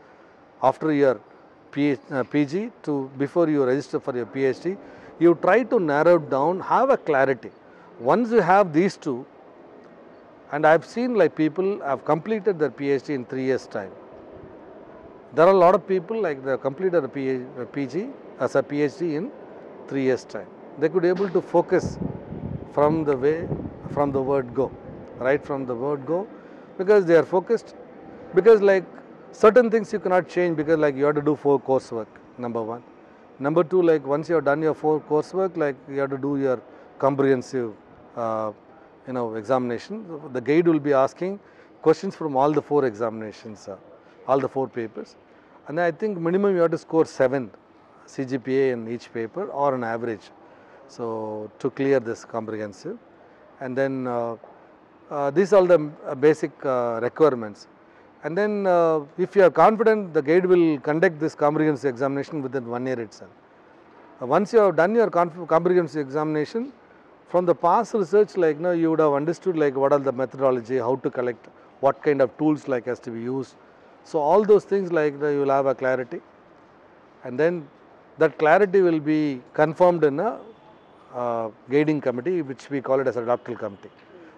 [0.64, 1.20] after your
[1.72, 4.78] PH, uh, PG to before you register for your PhD
[5.20, 7.52] you try to narrow down have a clarity.
[8.00, 9.26] Once you have these two
[10.52, 13.92] and I have seen like people have completed their PhD in 3 years time.
[15.34, 19.32] There are a lot of people like they completed a PG as a PhD in
[19.88, 20.48] 3 years time.
[20.78, 21.98] They could able to focus
[22.74, 23.48] from the way
[23.94, 24.72] from the word go,
[25.20, 26.28] right from the word go
[26.78, 27.76] because they are focused
[28.34, 28.84] because like
[29.32, 32.84] certain things you cannot change because like you have to do four coursework number one.
[33.40, 36.38] Number two like once you have done your four coursework like you have to do
[36.38, 36.62] your
[37.00, 37.74] comprehensive
[38.18, 40.06] you know examination.
[40.34, 41.40] The guide will be asking
[41.82, 43.78] questions from all the four examinations, uh,
[44.28, 45.16] all the four papers
[45.68, 47.50] and I think minimum you have to score 7
[48.08, 50.26] CGPA in each paper or an average.
[50.88, 52.98] So, to clear this comprehensive
[53.60, 54.36] and then uh,
[55.10, 57.68] uh, these are the uh, basic uh, requirements.
[58.24, 62.68] And then uh, if you are confident the guide will conduct this comprehensive examination within
[62.68, 63.32] one year itself.
[64.22, 66.72] Uh, once you have done your comprehensive examination
[67.30, 70.78] from the past research like now you would have understood like what are the methodology,
[70.78, 71.48] how to collect,
[71.80, 73.56] what kind of tools like has to be used.
[74.04, 76.22] So, all those things like you will have a clarity
[77.24, 77.68] and then
[78.20, 80.40] that clarity will be confirmed in a
[81.14, 83.90] uh, guiding committee which we call it as a doctoral committee.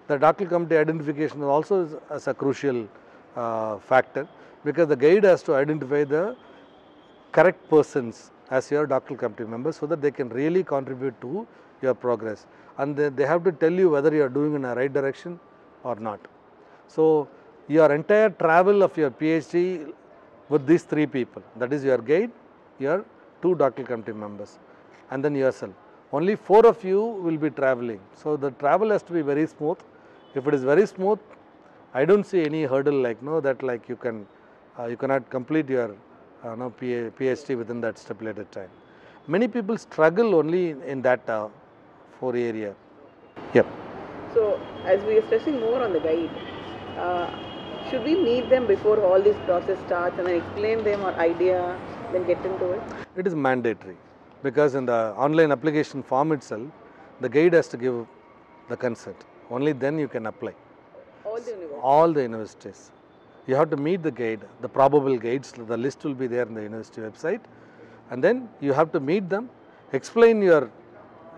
[0.06, 2.88] The doctoral committee identification also is a crucial
[3.36, 4.26] uh, factor
[4.64, 6.34] because the guide has to identify the
[7.32, 11.46] correct persons as your doctoral committee members so that they can really contribute to
[11.82, 12.46] your progress
[12.78, 15.38] and they, they have to tell you whether you are doing in a right direction
[15.84, 16.20] or not.
[16.86, 17.28] So,
[17.68, 19.92] your entire travel of your PhD
[20.48, 22.30] with these three people that is your guide,
[22.78, 23.04] your
[23.42, 24.58] two doctoral committee members
[25.10, 25.72] and then yourself.
[26.12, 28.00] Only four of you will be traveling.
[28.14, 29.78] So, the travel has to be very smooth.
[30.34, 31.18] If it is very smooth,
[31.92, 34.26] I do not see any hurdle like no that like you can
[34.78, 35.96] uh, you cannot complete your
[36.44, 38.70] uh, no, PhD within that stipulated time.
[39.26, 41.48] Many people struggle only in, in that uh,
[42.18, 42.74] four area.
[43.54, 43.66] Yep.
[44.34, 46.30] So, as we are stressing more on the guide,
[46.98, 47.30] uh,
[47.90, 51.78] should we meet them before all this process starts and then explain them our idea,
[52.12, 52.82] then get into it?
[53.16, 53.96] It is mandatory
[54.42, 56.68] because in the online application form itself,
[57.20, 58.06] the guide has to give
[58.68, 59.16] the consent.
[59.50, 60.54] Only then you can apply.
[61.24, 61.80] All the universities.
[61.82, 62.90] All the universities.
[63.46, 66.52] You have to meet the guide, the probable guides, the list will be there in
[66.52, 67.40] the university website
[68.10, 69.50] and then you have to meet them,
[69.92, 70.70] explain your,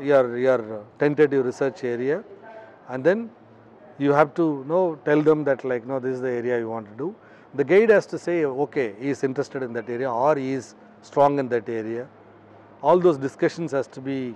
[0.03, 2.23] your, your tentative research area
[2.89, 3.31] and then
[3.99, 6.69] you have to you know tell them that like no this is the area you
[6.69, 7.15] want to do.
[7.55, 10.75] The guide has to say okay he is interested in that area or he is
[11.03, 12.09] strong in that area.
[12.83, 14.35] All those discussions has to be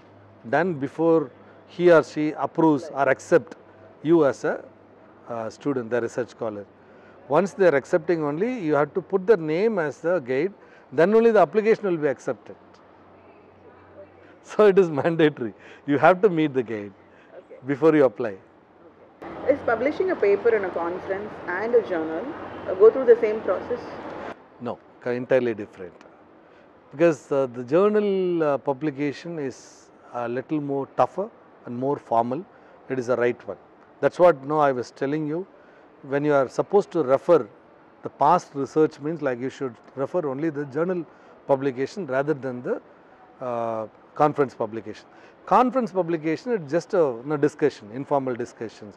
[0.50, 1.30] done before
[1.66, 3.56] he or she approves or accept
[4.02, 4.64] you as a
[5.28, 6.66] uh, student, the research scholar.
[7.28, 10.52] Once they are accepting only, you have to put the name as the guide,
[10.92, 12.54] then only the application will be accepted.
[14.52, 15.54] So, it is mandatory.
[15.86, 16.92] You have to meet the guide
[17.38, 17.56] Okay.
[17.66, 18.34] before you apply.
[19.48, 22.24] Is publishing a paper in a conference and a journal
[22.68, 23.80] uh, go through the same process?
[24.60, 25.94] No, entirely different.
[26.92, 31.28] Because uh, the journal uh, publication is a little more tougher
[31.66, 32.44] and more formal.
[32.88, 33.56] It is the right one.
[34.00, 35.46] That's what no I was telling you.
[36.02, 37.48] When you are supposed to refer
[38.02, 41.06] the past research means like you should refer only the journal
[41.46, 42.80] publication rather than the
[43.40, 45.06] uh, conference publication.
[45.46, 48.96] Conference publication is just a discussion, informal discussions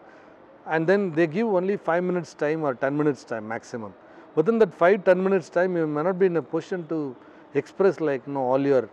[0.70, 3.94] and then they give only 5 minutes time or 10 minutes time maximum.
[4.36, 7.16] Within that 5 10 minutes time you may not be in a position to
[7.54, 8.84] express like you know all your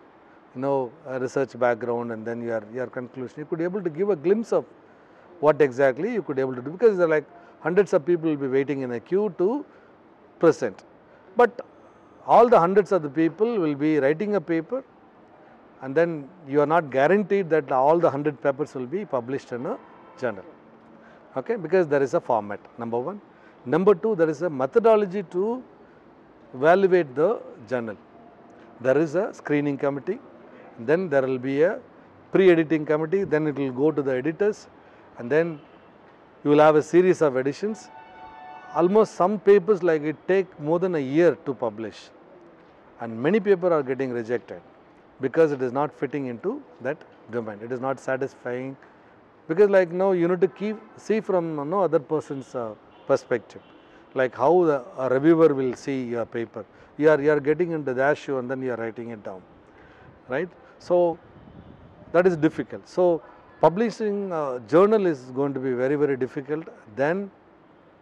[0.55, 3.41] you know uh, research background and then your your conclusion.
[3.41, 4.65] You could be able to give a glimpse of
[5.41, 7.29] what exactly you could be able to do because there are like
[7.61, 9.65] hundreds of people will be waiting in a queue to
[10.39, 10.85] present.
[11.37, 11.61] But
[12.27, 14.85] all the hundreds of the people will be writing a paper
[15.83, 19.67] and then you are not guaranteed that all the 100 papers will be published in
[19.67, 19.79] a
[20.19, 20.45] journal.
[21.37, 21.57] Okay?
[21.57, 23.21] Because there is a format number 1
[23.67, 25.63] number 2 there is a methodology to
[26.55, 27.97] evaluate the journal.
[28.81, 30.19] There is a screening committee,
[30.79, 31.81] then there will be a
[32.33, 34.69] pre-editing committee, then it will go to the editors,
[35.19, 35.61] and then
[36.43, 37.89] you will have a series of editions.
[38.75, 42.11] Almost some papers like it take more than a year to publish,
[43.01, 44.61] and many papers are getting rejected
[45.27, 46.99] because it is not fitting into that
[47.31, 47.59] domain.
[47.63, 48.77] It is not satisfying
[49.49, 52.75] because like now you need to keep see from no other person's uh,
[53.07, 53.63] perspective.
[54.15, 56.65] Like how the a reviewer will see your paper.
[56.99, 59.43] You are you are getting into that shoe and then you are writing it down
[60.29, 60.49] right?
[60.79, 61.19] So
[62.13, 62.89] that is difficult.
[62.89, 63.23] So
[63.61, 66.67] publishing a journal is going to be very very difficult
[66.97, 67.31] then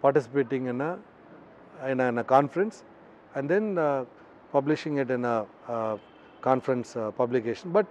[0.00, 0.98] participating in a
[1.86, 2.84] in a, in a conference
[3.34, 4.04] and then uh,
[4.52, 5.96] publishing it in a uh,
[6.49, 7.86] conference uh, publication but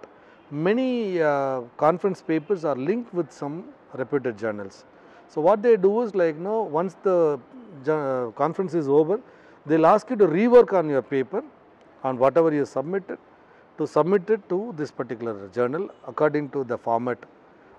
[0.68, 4.86] many uh, conference papers are linked with some reputed journals.
[5.28, 7.40] So what they do is like no once the
[7.86, 9.20] jo- conference is over,
[9.66, 11.44] they'll ask you to rework on your paper
[12.04, 13.18] on whatever you submitted
[13.78, 17.18] to submit it to this particular journal according to the format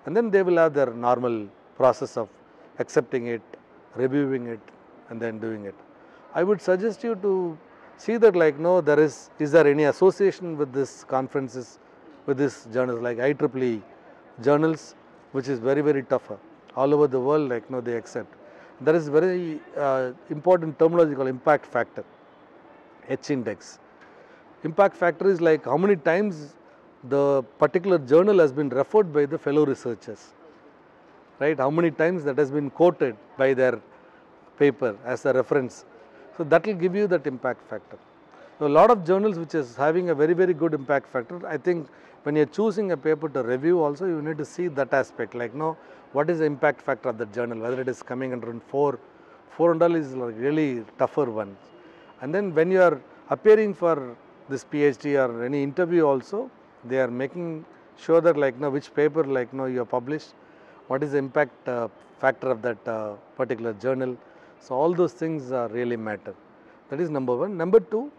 [0.05, 1.47] and then they will have their normal
[1.77, 2.27] process of
[2.79, 3.41] accepting it,
[3.95, 4.59] reviewing it
[5.09, 5.75] and then doing it.
[6.33, 7.57] I would suggest you to
[7.97, 11.79] see that like no there is is there any association with this conferences
[12.25, 13.81] with this journals like IEEE
[14.41, 14.95] journals
[15.31, 16.37] which is very very tougher
[16.75, 18.33] all over the world like no they accept.
[18.81, 22.03] There is very uh, important terminology called impact factor
[23.07, 23.79] H index.
[24.63, 26.55] Impact factor is like how many times
[27.09, 30.33] the particular journal has been referred by the fellow researchers
[31.39, 33.79] right how many times that has been quoted by their
[34.57, 35.85] paper as a reference
[36.37, 37.97] so that will give you that impact factor.
[38.59, 41.45] So a lot of journals which is having a very very good impact factor.
[41.47, 41.87] I think
[42.23, 45.35] when you're choosing a paper to review also you need to see that aspect.
[45.35, 45.77] Like no
[46.13, 47.59] what is the impact factor of the journal?
[47.59, 48.99] Whether it is coming under four
[49.55, 51.55] four and all is like really tougher one.
[52.21, 54.15] And then when you are appearing for
[54.49, 56.49] this phd or any interview also
[56.89, 57.65] they are making
[57.97, 60.33] sure that like no which paper like no you have published
[60.87, 61.87] what is the impact uh,
[62.19, 64.17] factor of that uh, particular journal
[64.65, 66.33] so all those things uh, really matter.
[66.89, 67.57] That is number one.
[67.57, 68.11] Number two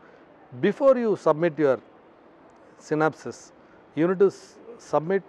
[0.61, 1.81] before you submit your
[2.79, 3.53] synopsis
[3.95, 4.31] you need to
[4.79, 5.23] submit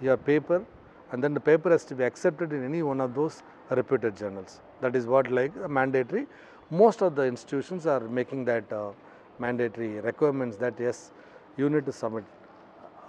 [0.00, 0.64] your paper
[1.12, 4.60] and then the paper has to be accepted in any one of those reputed journals.
[4.80, 6.26] That is what like uh, mandatory.
[6.70, 8.90] Most of the institutions are making that uh,
[9.38, 11.12] mandatory requirements that yes
[11.56, 12.24] you need to submit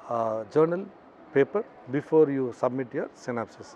[0.09, 0.85] uh, journal
[1.33, 3.75] paper before you submit your synopsis.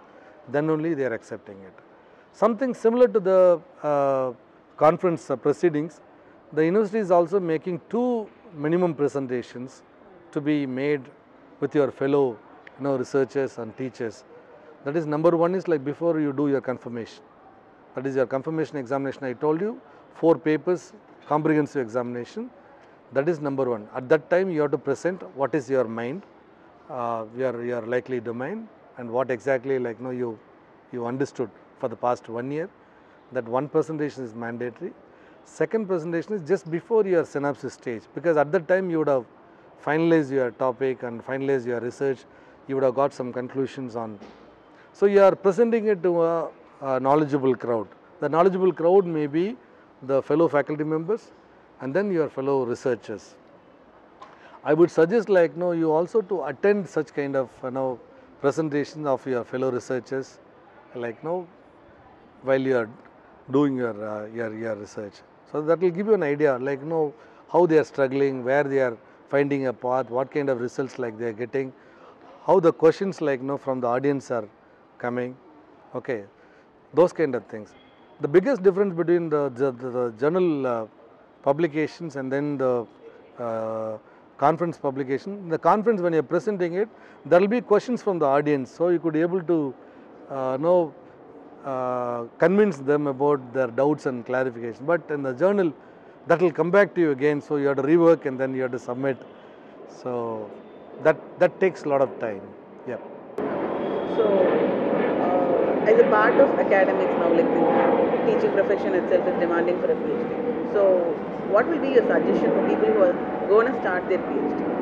[0.49, 1.90] Then only they are accepting it
[2.33, 4.31] something similar to the uh,
[4.77, 6.01] conference uh, proceedings
[6.53, 9.83] the university is also making two minimum presentations
[10.31, 11.01] to be made
[11.61, 12.37] with your fellow
[12.77, 14.23] you know researchers and teachers.
[14.83, 17.23] That is number one is like before you do your confirmation.
[17.95, 19.79] That is your confirmation examination i told you
[20.15, 20.93] four papers
[21.27, 22.49] comprehensive examination.
[23.13, 23.87] That is number one.
[23.95, 26.23] At that time you have to present what is your mind
[26.89, 28.67] uh, your your likely domain
[28.97, 30.37] and what exactly like no you
[30.91, 31.49] you understood
[31.81, 32.67] for the past one year
[33.37, 34.91] that one presentation is mandatory
[35.59, 39.25] second presentation is just before your synopsis stage because at that time you would have
[39.87, 42.29] finalized your topic and finalized your research
[42.67, 44.19] you would have got some conclusions on
[44.93, 46.49] so you are presenting it to a,
[46.81, 47.87] a knowledgeable crowd.
[48.19, 49.57] The knowledgeable crowd may be
[50.03, 51.31] the fellow faculty members
[51.79, 53.35] and then your fellow researchers.
[54.63, 57.99] I would suggest like no, you also to attend such kind of you know
[58.41, 60.39] presentations of your fellow researchers,
[60.93, 61.47] like no,
[62.43, 62.89] while you are
[63.51, 65.13] doing your uh, your your research.
[65.51, 67.13] So that will give you an idea, like you know
[67.51, 68.97] how they are struggling, where they are
[69.29, 71.73] finding a path, what kind of results like they are getting,
[72.45, 74.47] how the questions like you know from the audience are
[74.97, 75.35] coming,
[75.95, 76.23] okay,
[76.93, 77.73] those kind of things.
[78.21, 80.85] The biggest difference between the, the, the journal uh,
[81.41, 82.85] publications and then the
[83.39, 83.97] uh,
[84.37, 86.89] conference publication, the conference when you are presenting it,
[87.25, 88.71] there will be questions from the audience.
[88.71, 89.73] So, you could be able to
[90.29, 90.93] uh, know,
[91.65, 94.85] uh, convince them about their doubts and clarification.
[94.85, 95.73] But in the journal,
[96.27, 97.41] that will come back to you again.
[97.41, 99.17] So, you have to rework and then you have to submit.
[100.01, 100.49] So,
[101.03, 102.41] that, that takes a lot of time.
[102.87, 102.97] Yeah.
[104.17, 104.25] So,
[105.25, 109.91] uh, as a part of academics now, like the teaching profession itself is demanding for
[109.91, 110.73] a PhD.
[110.73, 110.99] So,
[111.49, 114.80] what will be your suggestion for people who are going to start their PhD?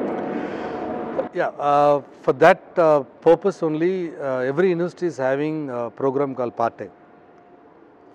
[1.31, 6.55] Yeah, uh, for that uh, purpose only, uh, every university is having a program called
[6.55, 6.89] part-time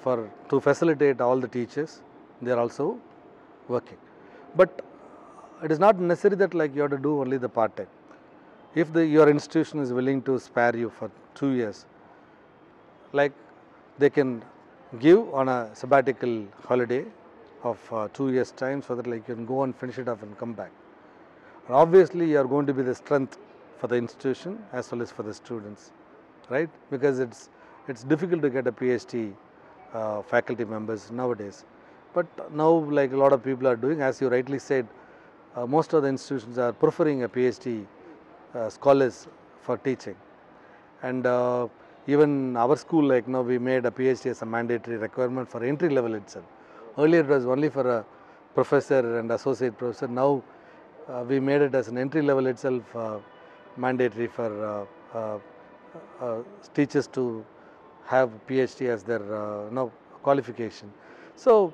[0.01, 2.03] for to facilitate all the teachers.
[2.43, 2.99] They are also
[3.69, 3.99] working,
[4.57, 4.83] but
[5.63, 7.87] it is not necessary that like you have to do only the part-time.
[8.75, 11.87] If the your institution is willing to spare you for two years,
[13.13, 13.33] like
[13.97, 14.43] they can
[14.99, 17.05] give on a sabbatical holiday
[17.63, 20.25] of uh, two years time, so that like you can go and finish it off
[20.25, 20.73] and come back.
[21.67, 23.39] And obviously, you are going to be the strength
[23.79, 25.93] for the institution as well as for the students,
[26.49, 26.69] right?
[26.91, 27.49] Because it's
[27.89, 29.35] it's difficult to get a PhD
[29.93, 31.65] uh, faculty members nowadays.
[32.13, 34.87] But now, like a lot of people are doing, as you rightly said,
[35.55, 37.87] uh, most of the institutions are preferring a PhD
[38.55, 39.27] uh, scholars
[39.63, 40.17] for teaching.
[41.03, 41.69] And uh,
[42.07, 45.89] even our school, like now, we made a PhD as a mandatory requirement for entry
[45.89, 46.45] level itself.
[46.97, 48.05] Earlier, it was only for a
[48.55, 50.09] professor and associate professor.
[50.09, 50.43] Now,
[51.29, 53.19] we made it as an entry level itself uh,
[53.77, 55.39] mandatory for uh, uh,
[56.21, 56.39] uh,
[56.75, 57.45] teachers to
[58.07, 59.93] have PhD as their uh, no
[60.23, 60.93] qualification.
[61.37, 61.73] So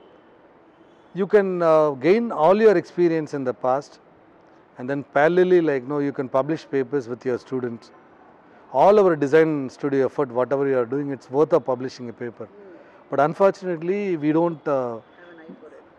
[1.14, 3.98] you can uh, gain all your experience in the past,
[4.78, 7.90] and then parallelly, like no, you can publish papers with your students.
[8.72, 12.48] All our design studio effort, whatever you are doing, it's worth of publishing a paper.
[13.10, 14.66] But unfortunately, we don't.
[14.66, 14.98] Uh,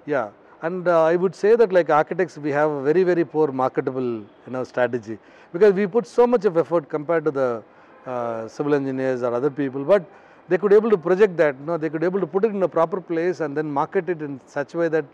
[0.05, 0.29] yeah,
[0.61, 4.09] and uh, I would say that like architects, we have a very very poor marketable
[4.47, 5.17] you know strategy
[5.53, 7.63] because we put so much of effort compared to the
[8.05, 10.03] uh, civil engineers or other people, but
[10.49, 11.55] they could able to project that.
[11.59, 14.09] You know, they could able to put it in a proper place and then market
[14.09, 15.05] it in such a way that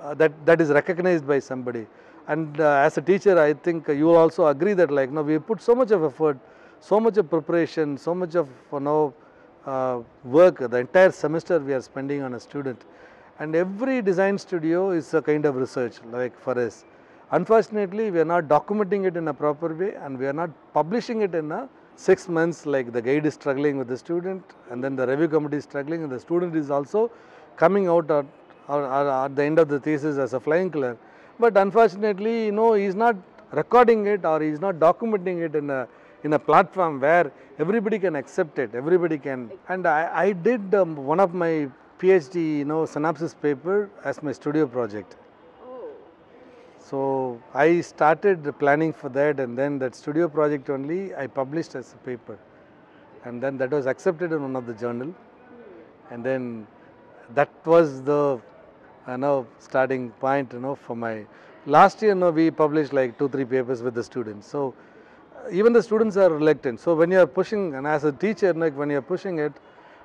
[0.00, 1.86] uh, that that is recognized by somebody.
[2.26, 5.38] And uh, as a teacher, I think you also agree that like you know, we
[5.38, 6.38] put so much of effort,
[6.80, 9.14] so much of preparation, so much of you know
[9.66, 10.58] uh, work.
[10.58, 12.82] The entire semester we are spending on a student,
[13.38, 15.94] and every design studio is a kind of research.
[16.10, 16.84] Like for us,
[17.30, 21.22] unfortunately, we are not documenting it in a proper way, and we are not publishing
[21.22, 22.66] it in a six months.
[22.66, 26.02] Like the guide is struggling with the student, and then the review committee is struggling,
[26.02, 27.10] and the student is also
[27.56, 28.26] coming out at,
[28.68, 30.96] at the end of the thesis as a flying color.
[31.38, 33.16] But unfortunately, you know, he is not
[33.50, 35.86] recording it or he is not documenting it in a
[36.24, 39.50] in a platform where everybody can accept it, everybody can.
[39.68, 41.68] And I, I did um, one of my
[41.98, 45.16] PhD, you know, synopsis paper as my studio project.
[45.64, 45.90] Oh,
[46.78, 51.74] So I started the planning for that, and then that studio project only I published
[51.74, 52.38] as a paper,
[53.24, 56.14] and then that was accepted in one of the journal, hmm.
[56.14, 56.66] and then
[57.34, 58.40] that was the
[59.08, 61.24] you know starting point you know for my
[61.66, 64.46] last year you know we published like two three papers with the students.
[64.46, 64.74] So
[65.50, 66.80] even the students are reluctant.
[66.80, 69.52] So when you are pushing and as a teacher like when you are pushing it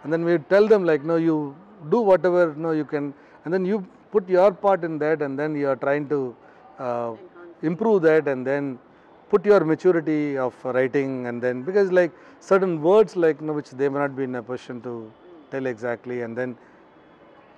[0.03, 1.55] and then we tell them like no you
[1.89, 3.13] do whatever no you can
[3.45, 6.35] and then you put your part in that and then you are trying to
[6.79, 7.13] uh,
[7.61, 8.79] improve that and then
[9.29, 13.69] put your maturity of writing and then because like certain words like you know, which
[13.71, 15.11] they may not be in a position to
[15.51, 16.57] tell exactly and then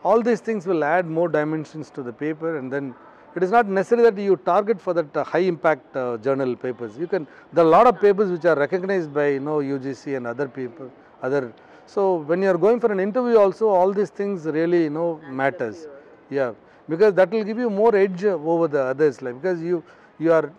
[0.04, 2.94] all these things will add more dimensions to the paper and then
[3.36, 6.98] it is not necessary that you target for that uh, high impact uh, journal papers.
[6.98, 10.18] You can there are a lot of papers which are recognized by you know UGC
[10.18, 10.92] and other people
[11.22, 11.54] other
[11.86, 15.20] so when you are going for an interview also all these things really you know
[15.30, 15.88] matters.
[16.30, 16.54] yeah.
[16.90, 19.84] Because that will give you more edge over the others like because you
[20.20, 20.52] you are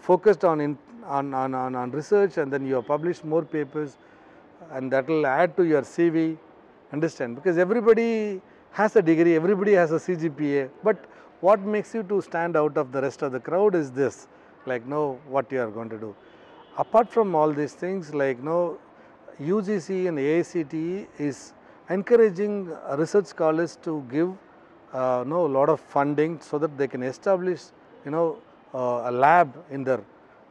[0.00, 3.96] focused on in, on, on on on research and then you have published more papers
[4.72, 6.36] and that will add to your CV
[6.92, 7.36] understand?
[7.36, 11.04] Because everybody has a degree everybody has a CGPA but
[11.40, 14.28] what makes you to stand out of the rest of the crowd is this
[14.64, 16.14] like know what you are going to do.
[16.78, 18.78] Apart from all these things like know
[19.40, 21.52] UGC and AICTE is
[21.90, 24.32] encouraging uh, research scholars to give
[24.92, 27.60] uh, know a lot of funding so that they can establish
[28.04, 28.38] you know
[28.74, 30.00] uh, a lab in their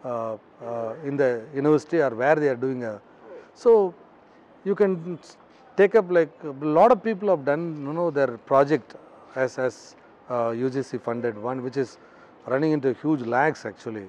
[0.03, 3.01] uh, uh, in the university or where they are doing a
[3.53, 3.93] so
[4.63, 5.17] you can
[5.75, 8.95] take up like a lot of people have done you know their project
[9.35, 9.95] as as
[10.29, 11.97] uh, UGC funded one which is
[12.47, 14.07] running into huge lags actually.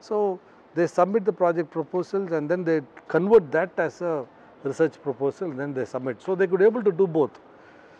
[0.00, 0.40] So
[0.74, 4.26] they submit the project proposals and then they convert that as a
[4.64, 7.40] research proposal then they submit so they could able to do both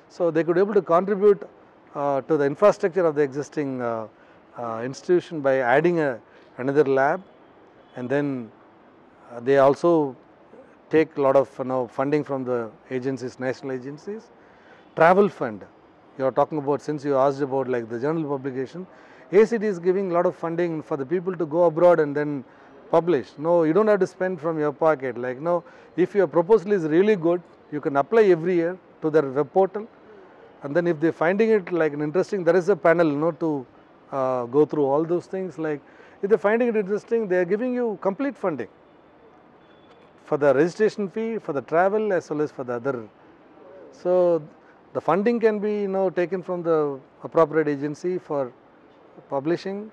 [0.08, 1.48] so they could able to contribute
[1.94, 4.06] uh, to the infrastructure of the existing uh,
[4.58, 6.18] uh, institution by adding a,
[6.58, 7.22] another lab
[7.96, 8.50] and then
[9.30, 10.16] uh, they also
[10.90, 14.30] take a lot of you know, funding from the agencies, national agencies.
[14.96, 15.64] Travel fund,
[16.18, 18.86] you are talking about since you asked about like the journal publication,
[19.32, 22.44] ACD is giving a lot of funding for the people to go abroad and then
[22.96, 23.28] publish.
[23.46, 25.18] No, you don't have to spend from your pocket.
[25.26, 25.54] Like no,
[25.96, 27.42] if your proposal is really good,
[27.72, 29.86] you can apply every year to their web portal,
[30.62, 33.32] and then if they're finding it like an interesting, there is a panel, you know,
[33.44, 33.66] to
[34.12, 35.58] uh, go through all those things.
[35.58, 35.80] Like
[36.22, 38.68] if they're finding it interesting, they are giving you complete funding
[40.24, 43.08] for the registration fee, for the travel as well as for the other.
[43.92, 44.42] So
[44.92, 46.78] the funding can be you know taken from the
[47.28, 48.52] appropriate agency for
[49.28, 49.90] publishing,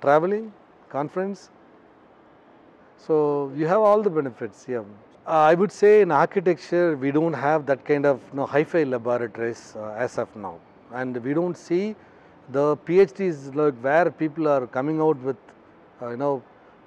[0.00, 0.52] traveling,
[0.88, 1.50] conference.
[3.06, 4.66] So you have all the benefits.
[4.68, 4.80] Yeah.
[5.26, 8.82] Uh, I would say in architecture we don't have that kind of you know, hi-fi
[8.84, 10.58] laboratories uh, as of now,
[10.92, 11.94] and we don't see
[12.50, 15.36] the PhDs like where people are coming out with,
[16.00, 16.42] uh, you know,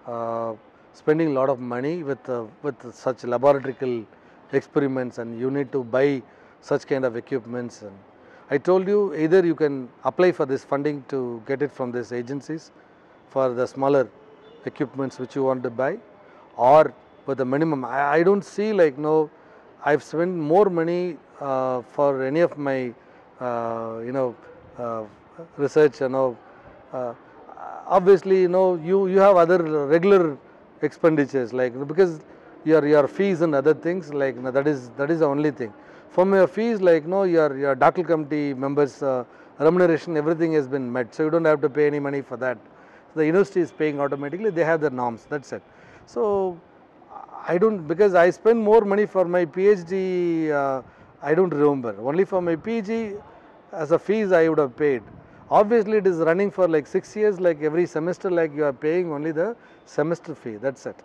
[0.07, 0.53] uh,
[0.93, 4.07] spending a lot of money with uh, with such laboratory
[4.51, 6.22] experiments, and you need to buy
[6.62, 7.84] such kind of equipments.
[7.84, 7.95] And
[8.49, 12.12] I told you either you can apply for this funding to get it from these
[12.12, 12.72] agencies
[13.30, 14.09] for the smaller
[14.66, 15.97] equipments which you want to buy,
[16.55, 16.93] or
[17.26, 17.86] with the minimum.
[17.86, 19.30] I, I don't see like no,
[19.86, 22.93] I've spent more money uh, for any of my
[23.39, 24.36] uh, you know
[24.78, 25.03] uh,
[25.57, 26.01] research.
[26.01, 26.38] You know,
[26.93, 27.14] uh,
[27.88, 30.38] obviously you know you you have other regular
[30.82, 32.20] expenditures like because
[32.64, 35.74] your your fees and other things like that is that is the only thing.
[36.09, 39.24] From your fees like no your your doctoral committee members uh,
[39.59, 42.57] remuneration everything has been met, so you don't have to pay any money for that.
[43.16, 44.49] The university is paying automatically.
[44.49, 45.26] They have their norms.
[45.30, 45.62] That's it.
[46.05, 46.59] So
[47.47, 50.51] I don't because I spend more money for my PhD.
[50.51, 50.82] Uh,
[51.22, 51.95] I don't remember.
[51.99, 53.14] Only for my PG,
[53.72, 55.03] as a fees I would have paid.
[55.49, 57.39] Obviously, it is running for like six years.
[57.39, 59.55] Like every semester, like you are paying only the
[59.86, 60.55] semester fee.
[60.55, 60.95] That's it.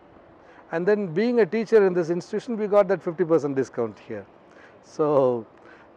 [0.73, 4.27] And then being a teacher in this institution, we got that 50% discount here.
[4.83, 5.47] So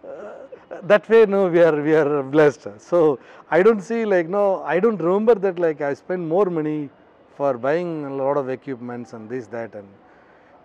[0.07, 0.39] uh,
[0.84, 2.67] that way, no, we are we are blessed.
[2.80, 6.89] So I don't see like no, I don't remember that like I spend more money
[7.36, 9.88] for buying a lot of equipments and this that and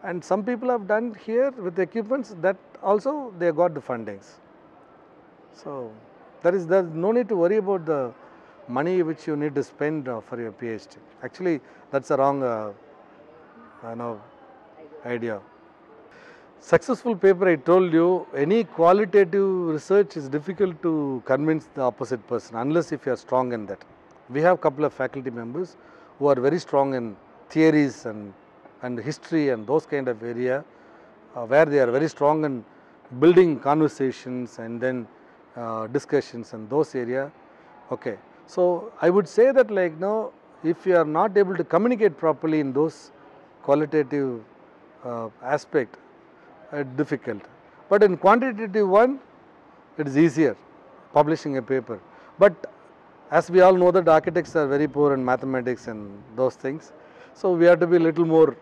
[0.02, 4.34] and some people have done here with equipments that also they got the fundings.
[5.54, 5.90] So
[6.42, 8.12] there is there's no need to worry about the
[8.68, 10.96] money which you need to spend uh, for your PhD.
[11.22, 12.72] Actually, that's a wrong uh,
[13.94, 14.20] know,
[15.04, 15.40] idea.
[16.66, 22.56] Successful paper, I told you, any qualitative research is difficult to convince the opposite person
[22.56, 23.84] unless if you are strong in that.
[24.30, 25.76] We have couple of faculty members
[26.18, 27.16] who are very strong in
[27.50, 28.32] theories and,
[28.80, 30.64] and history and those kind of area
[31.36, 32.64] uh, where they are very strong in
[33.20, 35.06] building conversations and then
[35.56, 37.30] uh, discussions and those area.
[37.92, 38.16] Okay.
[38.46, 40.30] So, I would say that like now
[40.62, 43.12] if you are not able to communicate properly in those
[43.60, 44.40] qualitative
[45.04, 45.98] uh, aspect,
[46.96, 47.42] difficult.
[47.88, 49.20] But in quantitative one,
[49.98, 50.56] it is easier
[51.12, 52.00] publishing a paper.
[52.38, 52.54] But
[53.30, 56.92] as we all know that architects are very poor in mathematics and those things.
[57.34, 58.56] So, we have to be little more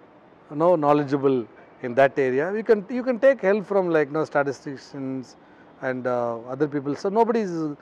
[0.50, 1.46] you know, knowledgeable
[1.82, 2.54] in that area.
[2.54, 5.36] You can you can take help from like you know, statisticians
[5.82, 6.96] and uh, other people.
[6.96, 7.76] So, nobody is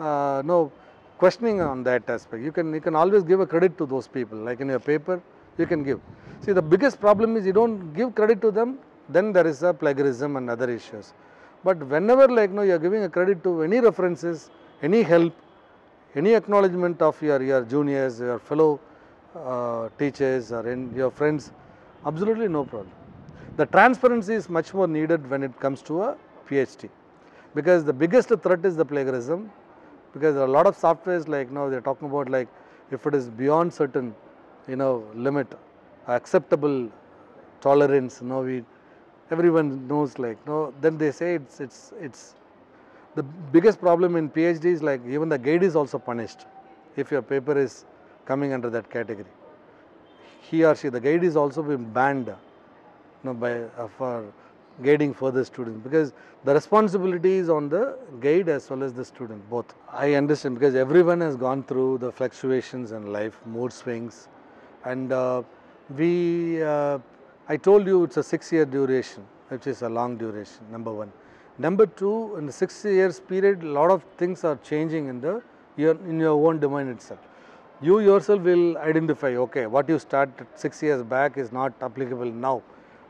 [0.00, 0.72] uh, no
[1.18, 2.42] questioning on that aspect.
[2.42, 5.22] You can you can always give a credit to those people like in your paper
[5.58, 6.00] you can give.
[6.40, 8.78] See the biggest problem is you don't give credit to them
[9.12, 11.12] then there is a plagiarism and other issues.
[11.64, 14.50] But whenever like you know, you are giving a credit to any references,
[14.82, 15.34] any help,
[16.14, 18.80] any acknowledgement of your, your juniors, your fellow
[19.34, 21.52] uh, teachers or in your friends,
[22.04, 22.92] absolutely no problem.
[23.56, 26.16] The transparency is much more needed when it comes to a
[26.48, 26.88] PhD
[27.54, 29.50] because the biggest threat is the plagiarism
[30.12, 32.48] because there are a lot of softwares like now they are talking about like
[32.90, 34.14] if it is beyond certain
[34.68, 35.46] you know limit
[36.08, 36.90] acceptable
[37.60, 38.64] tolerance you know we
[39.34, 42.22] everyone knows like no then they say it's it's it's
[43.14, 43.22] the
[43.54, 46.46] biggest problem in PhD is like even the guide is also punished
[46.96, 47.84] if your paper is
[48.24, 49.32] coming under that category.
[50.40, 52.34] He or she, the guide is also been banned you
[53.24, 53.52] know, by
[53.82, 54.32] uh, for
[54.82, 56.12] guiding further students because
[56.44, 59.74] the responsibility is on the guide as well as the student both.
[59.90, 64.28] I understand because everyone has gone through the fluctuations in life, mood swings,
[64.84, 65.42] and uh,
[65.96, 66.62] we.
[66.62, 66.98] Uh,
[67.48, 70.64] I told you it's a six year duration, which is a long duration.
[70.70, 71.12] Number one.
[71.58, 75.42] Number two, in the six years period, a lot of things are changing in the
[75.76, 77.20] your in your own domain itself.
[77.80, 82.62] You yourself will identify, okay, what you started six years back is not applicable now,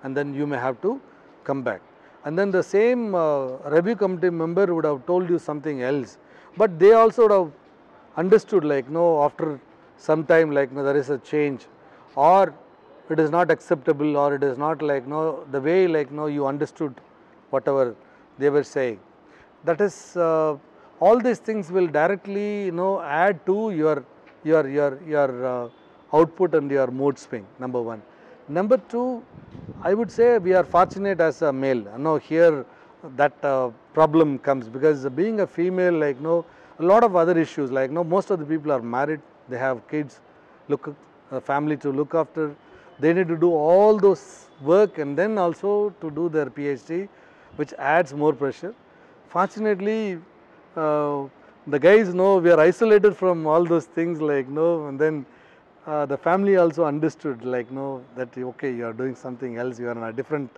[0.03, 1.01] and then you may have to
[1.45, 1.83] come back.
[2.25, 6.19] And then the same uh, review committee member would have told you something else,
[6.57, 7.53] but they also would have
[8.17, 9.61] understood, like, no, after
[9.99, 11.67] some time, like, no, there is a change,
[12.15, 12.55] or
[13.13, 16.47] it is not acceptable, or it is not like, no, the way, like, no, you
[16.47, 16.95] understood
[17.51, 17.95] whatever
[18.39, 18.99] they were saying.
[19.65, 20.57] That is, uh,
[21.01, 24.05] all these things will directly, you know, add to your
[24.45, 25.69] your your your uh,
[26.13, 27.47] output and your mood swing.
[27.59, 28.03] Number one.
[28.49, 29.23] Number two,
[29.83, 31.83] I would say we are fortunate as a male.
[31.99, 32.65] No, here
[33.17, 36.45] that uh, problem comes because being a female, like no,
[36.79, 37.71] a lot of other issues.
[37.71, 39.21] Like no, most of the people are married.
[39.49, 40.21] They have kids,
[40.69, 40.95] look
[41.31, 42.55] a family to look after.
[43.03, 47.09] They need to do all those work and then also to do their PhD,
[47.57, 48.75] which adds more pressure.
[49.29, 50.19] Fortunately,
[50.77, 51.25] uh,
[51.67, 55.27] the guys know we are isolated from all those things like no, and then
[55.87, 59.89] uh, the family also understood like no that okay you are doing something else you
[59.89, 60.51] are in a different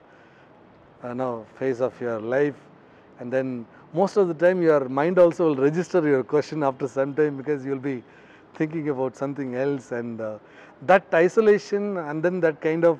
[1.03, 2.55] uh, no phase of your life
[3.20, 7.14] and then most of the time your mind also will register your question after some
[7.14, 8.03] time because you will be
[8.55, 10.39] thinking about something else and uh,
[10.83, 12.99] that isolation and then that kind of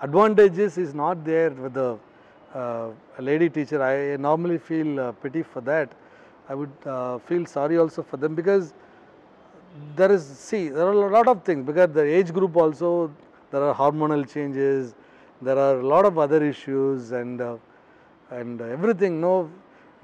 [0.00, 1.98] advantages is not there with the
[2.54, 2.88] uh,
[3.18, 3.82] lady teacher.
[3.82, 5.92] I normally feel uh, pity for that.
[6.48, 8.74] I would uh, feel sorry also for them because
[9.96, 13.10] there is see there are a lot of things because the age group also
[13.50, 14.94] there are hormonal changes
[15.40, 17.56] there are a lot of other issues and uh,
[18.30, 19.50] and everything no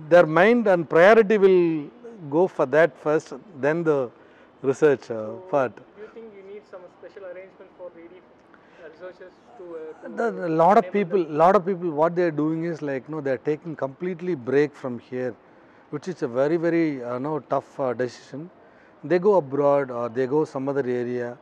[0.08, 1.90] their mind and priority will
[2.30, 4.10] go for that first then the
[4.62, 8.20] research uh, part Do you think you need some special arrangement for ready
[8.84, 12.22] uh, researchers to, uh, to the, a lot of people lot of people what they
[12.22, 15.34] are doing is like no they are taking completely break from here
[15.90, 18.50] which is a very very uh, no tough uh, decision.
[19.04, 21.38] They go abroad or they go some other area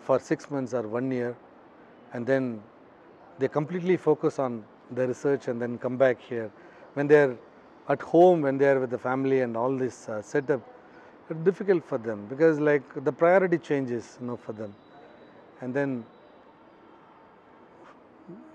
[0.00, 1.34] for 6 months or 1 year
[2.12, 2.62] and then
[3.38, 6.50] they completely focus on the research and then come back here.
[6.94, 7.36] When they are
[7.88, 10.60] at home when they are with the family and all this uh, setup
[11.34, 14.74] difficult for them because like the priority changes you know for them.
[15.60, 16.04] And then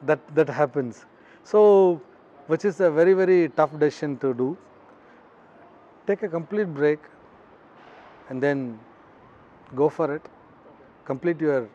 [0.04, 1.06] that that happens.
[1.44, 2.02] So
[2.48, 4.58] which is a very very tough decision to do.
[6.08, 7.00] Take a complete break
[8.30, 8.80] and then
[9.76, 10.22] go for it.
[11.06, 11.68] Complete your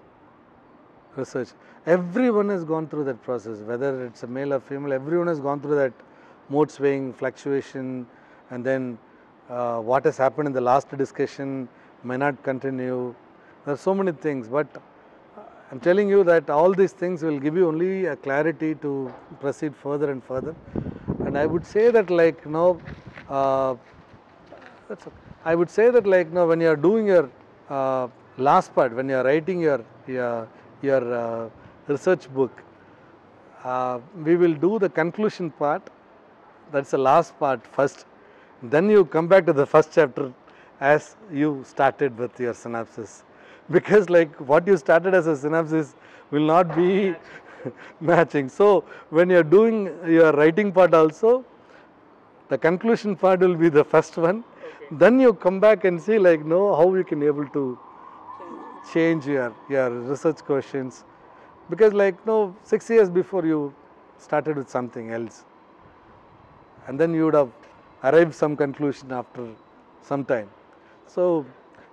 [1.17, 1.49] research.
[1.87, 5.61] Everyone has gone through that process whether it's a male or female everyone has gone
[5.61, 5.93] through that
[6.49, 8.07] mood swing fluctuation
[8.51, 8.99] and then
[9.51, 11.69] uh, what has happened in the last discussion
[12.05, 13.15] may not continue
[13.65, 14.67] there are so many things but
[15.71, 19.77] I'm telling you that all these things will give you only a clarity to proceed
[19.77, 20.57] further and further.
[21.25, 22.81] And I would say that like you know,
[23.29, 23.77] uh,
[24.89, 25.17] that's okay.
[25.45, 27.31] I would say that like you know, when you are doing your
[27.69, 30.49] uh, last part, when you are writing your your,
[30.83, 31.49] your uh,
[31.87, 32.65] research book,
[33.63, 35.89] uh, we will do the conclusion part.
[36.73, 38.07] That's the last part first.
[38.63, 40.33] Then you come back to the first chapter
[40.81, 43.25] as you started with your synopsis
[43.71, 45.95] because like what you started as a synopsis
[46.31, 47.15] will not be
[48.01, 48.49] matching.
[48.49, 51.45] So when you are doing your writing part also,
[52.49, 54.45] the conclusion part will be the first one.
[54.91, 57.79] Then you come back and see like know how you can able to
[58.93, 61.05] change your your research questions
[61.69, 63.73] because like no six years before you
[64.19, 65.45] started with something else
[66.87, 67.51] and then you would have
[68.05, 69.49] arrived some conclusion after
[70.03, 70.49] some time.
[71.07, 71.47] So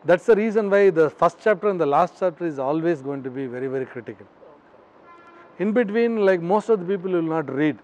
[0.06, 3.30] that's the reason why the first chapter and the last chapter is always going to
[3.30, 4.26] be very very critical.
[5.60, 7.78] In between like most of the people will not read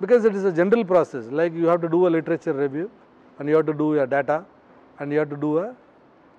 [0.00, 2.90] because it is a general process like you have to do a literature review
[3.38, 4.44] and you have to do your data
[4.98, 5.74] and you have to do a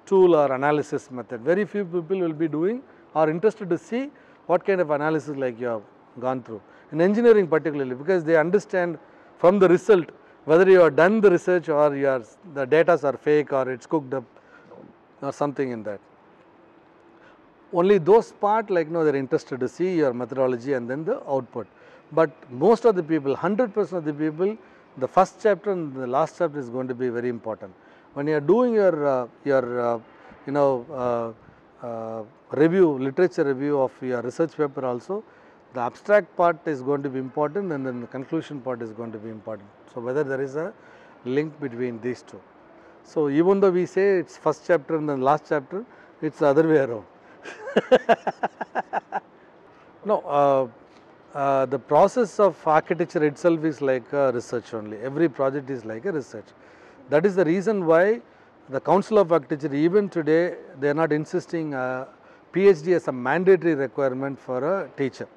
[0.06, 1.42] tool or analysis method.
[1.42, 2.82] Very few people will be doing
[3.14, 4.12] or interested to see
[4.48, 5.84] what kind of analysis like you have
[6.20, 6.62] gone through.
[6.92, 9.00] In engineering particularly because they understand
[9.38, 10.10] from the result
[10.46, 12.24] whether you have done the research or you are,
[12.54, 14.24] the data are fake or it's cooked up
[15.22, 16.00] or something in that.
[17.74, 21.06] Only those part like you know they are interested to see your methodology and then
[21.06, 21.68] the output.
[22.12, 24.58] But most of the people, 100 percent of the people,
[24.98, 27.74] the first chapter and the last chapter is going to be very important.
[28.14, 30.00] When you are doing your uh, your uh,
[30.46, 35.24] you know uh, uh, review, literature review of your research paper also,
[35.74, 39.12] the abstract part is going to be important and then the conclusion part is going
[39.12, 39.70] to be important.
[39.94, 40.74] So whether there is a
[41.26, 42.42] link between these two.
[43.04, 45.86] So even though we say it's first chapter and then last chapter,
[46.22, 47.06] it's the other way around.
[50.06, 50.68] no, uh,
[51.38, 54.98] uh, the process of architecture itself is like a research only.
[54.98, 56.46] Every project is like a research.
[57.10, 58.22] That is the reason why
[58.70, 62.06] the Council of Architecture even today they are not insisting uh,
[62.54, 65.28] PhD as a mandatory requirement for a teacher.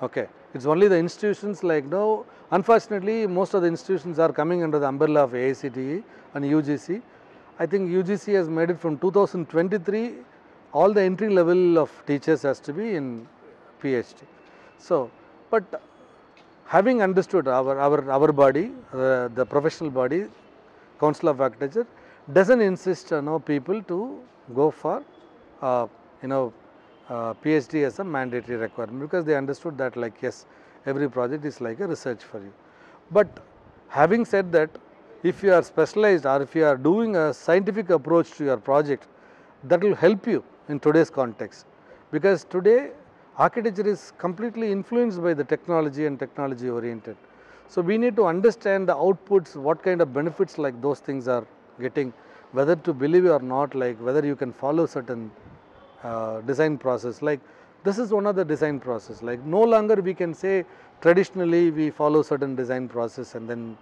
[0.00, 2.24] Okay, it's only the institutions like no.
[2.52, 7.02] Unfortunately, most of the institutions are coming under the umbrella of AICTE and UGC.
[7.58, 10.14] I think UGC has made it from 2023.
[10.72, 13.26] All the entry level of teachers has to be in
[13.82, 14.22] PhD.
[14.78, 15.10] So,
[15.50, 15.82] but
[16.66, 20.26] having understood our our our body, uh, the professional body,
[21.00, 21.86] Council of Architecture,
[22.32, 24.20] doesn't insist you know people to
[24.54, 25.02] go for
[25.60, 25.86] uh,
[26.22, 26.52] you know
[27.08, 30.46] uh, PhD as a mandatory requirement because they understood that like yes
[30.86, 32.52] every project is like a research for you.
[33.10, 33.40] But
[33.88, 34.70] having said that
[35.22, 39.08] if you are specialized or if you are doing a scientific approach to your project
[39.64, 41.66] that will help you in today's context
[42.12, 42.90] because today
[43.36, 47.16] architecture is completely influenced by the technology and technology oriented.
[47.70, 51.46] So, we need to understand the outputs what kind of benefits like those things are
[51.80, 52.12] getting
[52.52, 55.30] whether to believe or not like whether you can follow certain
[56.04, 57.40] uh, design process like
[57.84, 60.64] this is one of the design process like no longer we can say
[61.00, 63.76] traditionally we follow certain design process and then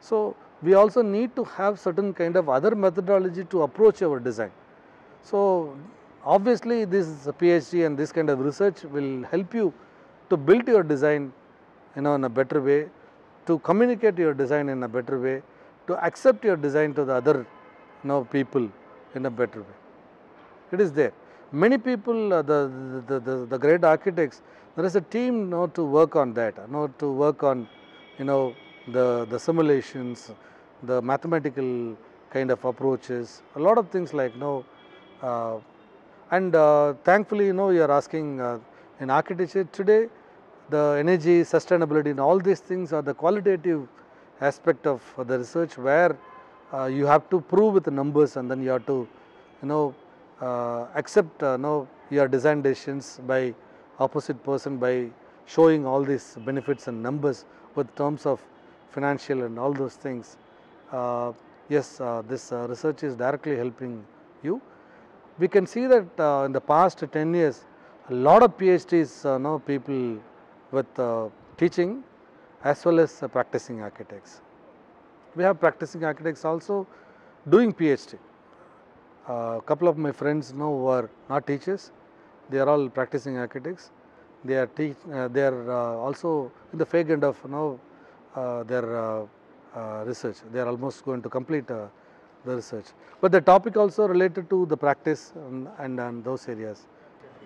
[0.00, 4.50] so we also need to have certain kind of other methodology to approach our design.
[5.22, 5.76] So,
[6.24, 9.72] obviously this is a PhD and this kind of research will help you
[10.28, 11.32] to build your design
[11.96, 12.88] you know in a better way,
[13.46, 15.42] to communicate your design in a better way,
[15.86, 17.46] to accept your design to the other
[18.02, 18.68] you know people
[19.14, 19.76] in a better way.
[20.72, 21.12] It is there.
[21.52, 22.70] Many people, uh, the,
[23.08, 24.40] the, the, the great architects,
[24.76, 27.68] there is a team you to work on that, you to work on
[28.18, 28.54] you know
[28.86, 30.30] the, the simulations,
[30.84, 31.96] the mathematical
[32.30, 34.64] kind of approaches, a lot of things like you know,
[35.22, 35.56] uh,
[36.30, 38.58] and uh, thankfully you know you are asking uh,
[39.00, 40.08] in architecture today
[40.68, 43.88] the energy sustainability and all these things are the qualitative
[44.40, 46.16] aspect of the research where
[46.72, 49.08] uh, you have to prove with the numbers and then you have to
[49.62, 49.92] you know
[50.94, 53.54] accept uh, know your design decisions by
[53.98, 55.08] opposite person by
[55.46, 58.40] showing all these benefits and numbers with terms of
[58.90, 60.36] financial and all those things.
[60.92, 61.32] Uh,
[61.68, 64.04] yes, uh, this uh, research is directly helping
[64.42, 64.60] you.
[65.38, 67.64] We can see that uh, in the past 10 years,
[68.08, 70.18] a lot of PhDs, uh, know people
[70.70, 72.02] with uh, teaching
[72.64, 74.40] as well as uh, practicing architects.
[75.34, 76.86] We have practicing architects also
[77.48, 78.18] doing PhD.
[79.28, 81.92] A couple of my friends now are not teachers,
[82.48, 83.90] they are all practicing architects.
[84.44, 87.78] They are teach, uh, they are uh, also in the fag end of know
[88.34, 89.26] uh, their
[90.04, 90.36] research.
[90.52, 91.88] They are almost going to complete the
[92.44, 92.86] research.
[93.20, 96.86] But the topic also related to the practice and, and, and those areas.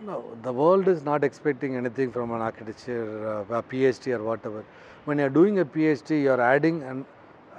[0.07, 4.65] No, the world is not expecting anything from an architecture, uh, a PhD or whatever.
[5.05, 7.05] When you are doing a PhD, you are adding an,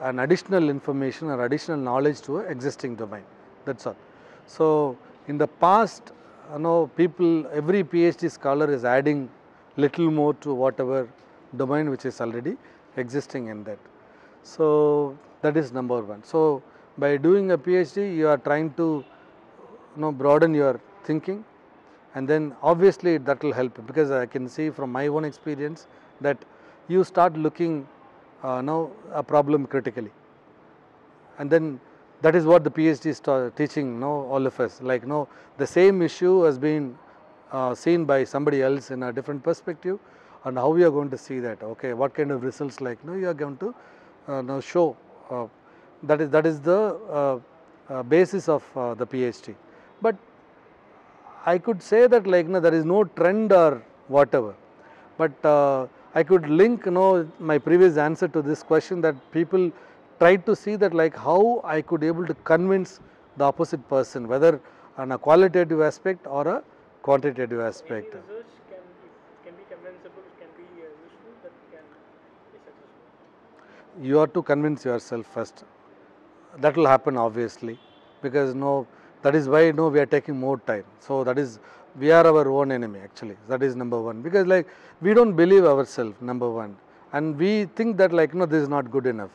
[0.01, 3.23] an additional information or additional knowledge to an existing domain.
[3.65, 3.95] That's all.
[4.45, 4.97] So,
[5.27, 6.11] in the past,
[6.53, 9.29] you know, people, every PhD scholar is adding
[9.77, 11.09] little more to whatever
[11.57, 12.57] domain which is already
[12.97, 13.79] existing in that.
[14.43, 16.23] So, that is number one.
[16.23, 16.61] So,
[16.97, 19.03] by doing a PhD, you are trying to
[19.95, 21.43] you know broaden your thinking
[22.15, 25.87] and then obviously that will help because I can see from my own experience
[26.21, 26.37] that
[26.87, 27.87] you start looking
[28.43, 30.11] uh, now a problem critically
[31.39, 31.79] and then
[32.21, 33.21] that is what the PhD is
[33.55, 34.81] teaching no all of us.
[34.81, 36.97] Like no the same issue has been
[37.51, 39.99] uh, seen by somebody else in a different perspective.
[40.43, 41.63] And how we are going to see that?
[41.63, 43.73] Okay what kind of results like no you are going to
[44.27, 44.95] uh, now show
[45.29, 45.45] uh,
[46.03, 47.39] that is that is the uh,
[47.89, 49.55] uh, basis of uh, the PhD
[50.01, 50.15] but
[51.45, 54.55] I could say that like no, there is no trend or whatever,
[55.17, 55.33] but
[56.15, 59.71] I could link you know my previous answer to this question that people
[60.19, 62.99] tried to see that like how I could able to convince
[63.37, 64.61] the opposite person whether
[64.97, 66.63] on a qualitative aspect or a
[67.01, 68.13] quantitative aspect.
[68.15, 69.07] research can be,
[69.45, 71.83] can be convincible, can be uh, useful, that can
[72.51, 74.05] be successful.
[74.07, 75.63] You have to convince yourself first.
[76.59, 77.77] That will happen obviously
[78.21, 78.87] because no
[79.21, 80.85] that is why no we are taking more time.
[80.99, 81.59] So that is
[81.99, 83.37] we are our own enemy actually.
[83.49, 84.67] That is number one because like
[85.01, 86.77] we don't believe ourselves number one
[87.11, 89.31] and we think that like no this is not good enough.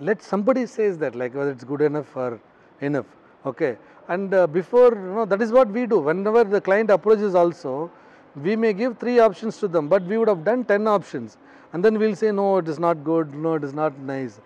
[0.00, 2.40] Let somebody says that like whether it's good enough or
[2.80, 3.06] enough.
[3.44, 3.76] Okay.
[4.08, 5.98] And uh, before you know that is what we do.
[5.98, 7.90] Whenever the client approaches also,
[8.36, 11.38] we may give three options to them, but we would have done 10 options.
[11.72, 14.40] And then we'll say, no, it is not good, no, it is not nice.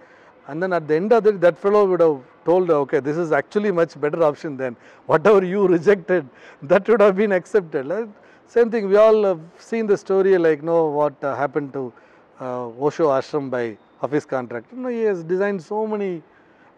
[0.46, 3.32] And then at the end of it, that fellow would have told, okay, this is
[3.32, 4.76] actually much better option than
[5.07, 6.28] whatever you rejected,
[6.62, 7.86] that would have been accepted.
[7.86, 8.09] Like,
[8.46, 11.92] same thing, we all have seen the story like, no, what uh, happened to
[12.40, 14.76] uh, Osho Ashram by office contractor.
[14.76, 16.22] No, he has designed so many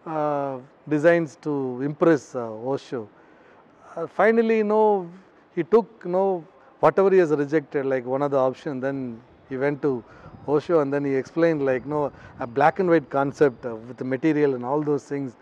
[0.05, 0.57] uh,
[0.87, 3.09] designs to impress uh, Osho.
[3.95, 5.09] Uh, finally, you know,
[5.55, 6.45] he took, you know,
[6.79, 10.03] whatever he has rejected, like one of the option, then he went to
[10.47, 14.03] Osho and then he explained like, no, a black and white concept uh, with the
[14.03, 15.37] material and all those things,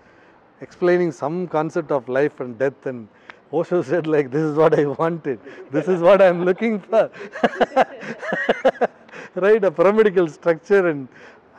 [0.60, 3.08] explaining some concept of life and death and
[3.52, 5.40] Osho said like, this is what I wanted,
[5.72, 7.10] this is what I am looking for.
[9.36, 11.08] right, a pyramidical structure and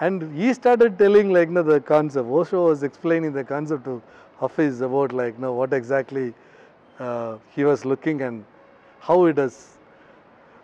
[0.05, 2.29] and he started telling like no, the concept.
[2.29, 4.03] Osho was explaining the concept of
[4.41, 6.35] Hafiz about like no, what exactly
[6.99, 8.45] uh, he was looking and
[9.01, 9.79] how it is.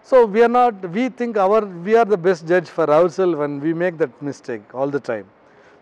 [0.02, 0.90] So we are not.
[0.90, 4.74] We think our we are the best judge for ourselves and we make that mistake
[4.74, 5.26] all the time.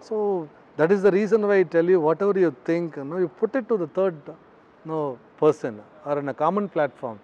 [0.00, 3.28] So that is the reason why I tell you whatever you think, you know, you
[3.28, 4.16] put it to the third
[4.84, 7.18] no person or in a common platform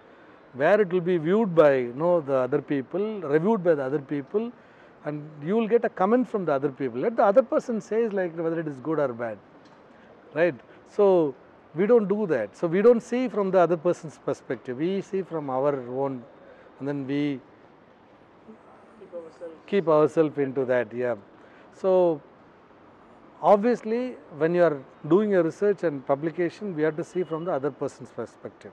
[0.53, 3.99] where it will be viewed by you know the other people, reviewed by the other
[3.99, 4.51] people,
[5.05, 6.99] and you will get a comment from the other people.
[6.99, 9.37] Let the other person says like whether it is good or bad,
[10.33, 10.55] right?
[10.87, 11.35] So
[11.75, 12.55] we don't do that.
[12.55, 14.77] So we don't see from the other person's perspective.
[14.77, 16.23] We see from our own,
[16.79, 17.39] and then we
[18.99, 20.93] Keep ourselves keep ourselves into that.
[20.93, 21.15] Yeah.
[21.73, 22.21] So
[23.41, 27.51] obviously when you are doing a research and publication, we have to see from the
[27.51, 28.71] other person's perspective.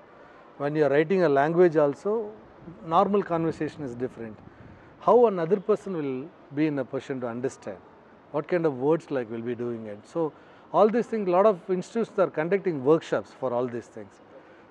[0.58, 2.30] When you are writing a language also,
[2.86, 4.38] normal conversation is different.
[5.00, 7.78] How another person will be in a position to understand,
[8.32, 9.98] what kind of words like will be doing it.
[10.06, 10.32] So
[10.72, 14.12] all these things, lot of institutes are conducting workshops for all these things.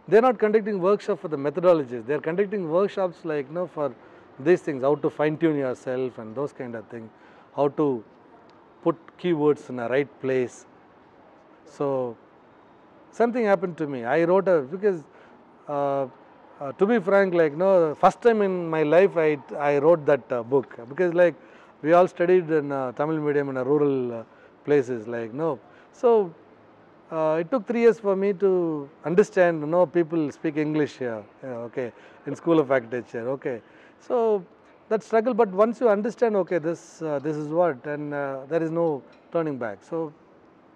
[0.07, 2.05] They're not conducting workshop for the methodologies.
[2.05, 3.93] They're conducting workshops like you know for
[4.39, 7.09] these things, how to fine tune yourself and those kind of things,
[7.55, 8.03] how to
[8.81, 10.65] put keywords in a right place.
[11.65, 12.15] So
[13.11, 14.05] something happened to me.
[14.05, 15.03] I wrote a because
[15.67, 16.07] uh,
[16.59, 20.31] uh, to be frank, like no, first time in my life I I wrote that
[20.31, 21.35] uh, book because like
[21.81, 24.23] we all studied in uh, Tamil medium in a rural uh,
[24.65, 25.59] places like no.
[25.93, 26.33] So
[27.11, 29.61] uh, it took three years for me to understand.
[29.61, 31.23] You know, people speak English here.
[31.43, 31.91] Yeah, okay,
[32.27, 33.29] in School of Architecture.
[33.29, 33.61] Okay,
[33.99, 34.43] so
[34.89, 35.33] that struggle.
[35.33, 39.01] But once you understand, okay, this uh, this is what, and there is no
[39.31, 39.79] turning back.
[39.81, 40.13] So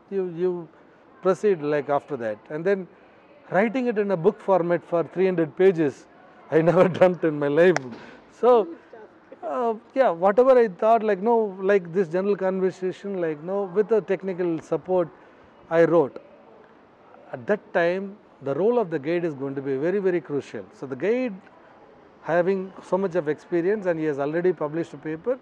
[0.10, 0.68] you you
[1.22, 2.88] proceed like after that, and then
[3.54, 6.06] writing it in a book format for 300 pages,
[6.52, 7.78] I never dreamt in my life.
[8.40, 8.68] So.
[9.44, 14.00] Uh, yeah, whatever I thought, like no, like this general conversation, like no, with the
[14.00, 15.10] technical support,
[15.70, 16.22] I wrote.
[17.34, 20.66] At that time, the role of the guide is going to be very, very crucial.
[20.74, 21.34] So the guide
[22.24, 25.38] having so much of experience and he has already published a paper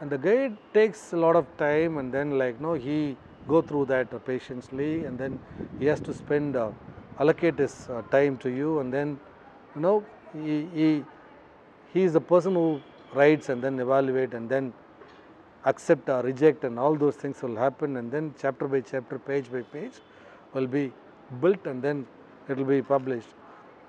[0.00, 3.84] and the guide takes a lot of time and then like no he go through
[3.86, 5.38] that patiently and then
[5.78, 6.70] he has to spend uh,
[7.18, 9.18] allocate his uh, time to you and then
[9.74, 11.04] you know he, he
[11.92, 12.80] he is the person who
[13.14, 14.72] writes and then evaluate and then
[15.64, 19.50] accept or reject and all those things will happen and then chapter by chapter page
[19.50, 19.94] by page
[20.54, 20.92] will be
[21.40, 22.06] built and then
[22.48, 23.28] it will be published.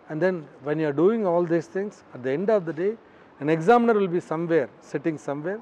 [0.09, 2.97] And then when you are doing all these things at the end of the day
[3.39, 5.59] an examiner will be somewhere sitting somewhere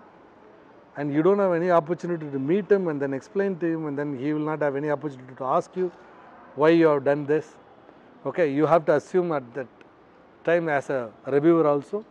[0.97, 3.97] and you don't have any opportunity to meet him and then explain to him and
[3.97, 5.91] then he will not have any opportunity to ask you
[6.56, 7.56] why you have done this
[8.26, 9.68] okay you have to assume at that
[10.43, 12.03] time as a reviewer also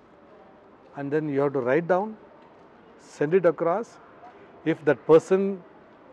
[0.97, 2.17] and then you have to write down
[3.01, 3.99] send it across
[4.65, 5.63] if that person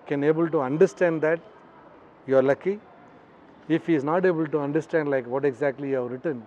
[0.08, 1.40] can able to understand that
[2.28, 2.80] you are lucky
[3.70, 6.44] if he is not able to understand like what exactly you have written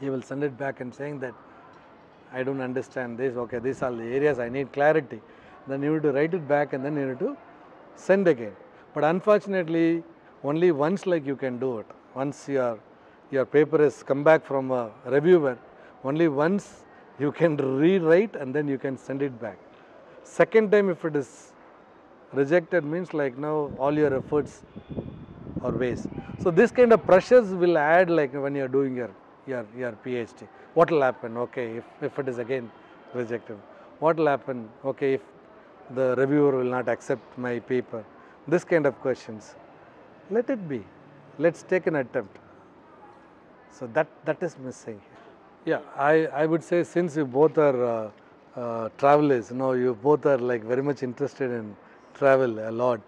[0.00, 1.34] he will send it back and saying that
[2.32, 5.20] I don't understand this, okay, these are the areas I need clarity.
[5.66, 7.36] Then you need to write it back and then you need to
[7.94, 8.54] send again.
[8.94, 10.02] But unfortunately,
[10.44, 11.86] only once like you can do it.
[12.14, 12.78] Once your,
[13.30, 15.58] your paper has come back from a reviewer,
[16.04, 16.84] only once
[17.18, 19.58] you can rewrite and then you can send it back.
[20.22, 21.52] Second time if it is
[22.32, 24.62] rejected means like now all your efforts
[25.62, 26.08] are waste.
[26.38, 29.10] So this kind of pressures will add like when you are doing your
[29.46, 30.48] your your PhD.
[30.74, 31.36] What will happen?
[31.36, 32.70] Okay, if, if it is again
[33.14, 33.58] rejected,
[34.00, 34.68] what will happen?
[34.84, 35.22] Okay, if
[35.94, 38.04] the reviewer will not accept my paper,
[38.46, 39.54] this kind of questions.
[40.30, 40.84] Let it be.
[41.38, 42.38] Let's take an attempt.
[43.70, 45.00] So that that is missing.
[45.64, 48.10] Yeah, I I would say since you both are uh,
[48.60, 51.76] uh, travelers, you know, you both are like very much interested in
[52.14, 53.00] travel a lot.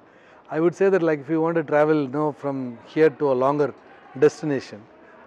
[0.51, 3.33] I would say that like if you want to travel, you know, from here to
[3.33, 3.75] a longer
[4.19, 4.81] destination,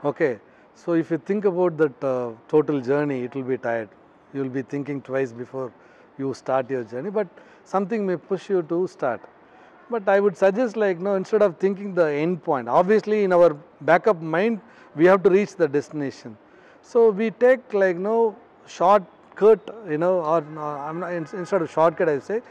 [0.04, 0.40] okay.
[0.76, 3.90] So if you think about that uh, total journey, it will be tired.
[4.34, 5.72] You will be thinking twice before
[6.18, 7.28] you start your journey, but
[7.66, 9.22] something may push you to start.
[9.92, 13.58] But I would suggest like no, instead of thinking the end point, obviously in our
[13.82, 14.62] backup mind,
[14.96, 16.38] we have to reach the destination.
[16.82, 18.36] So we take like no
[18.68, 22.42] shortcut, you know, or no, I'm not instead of shortcut, I say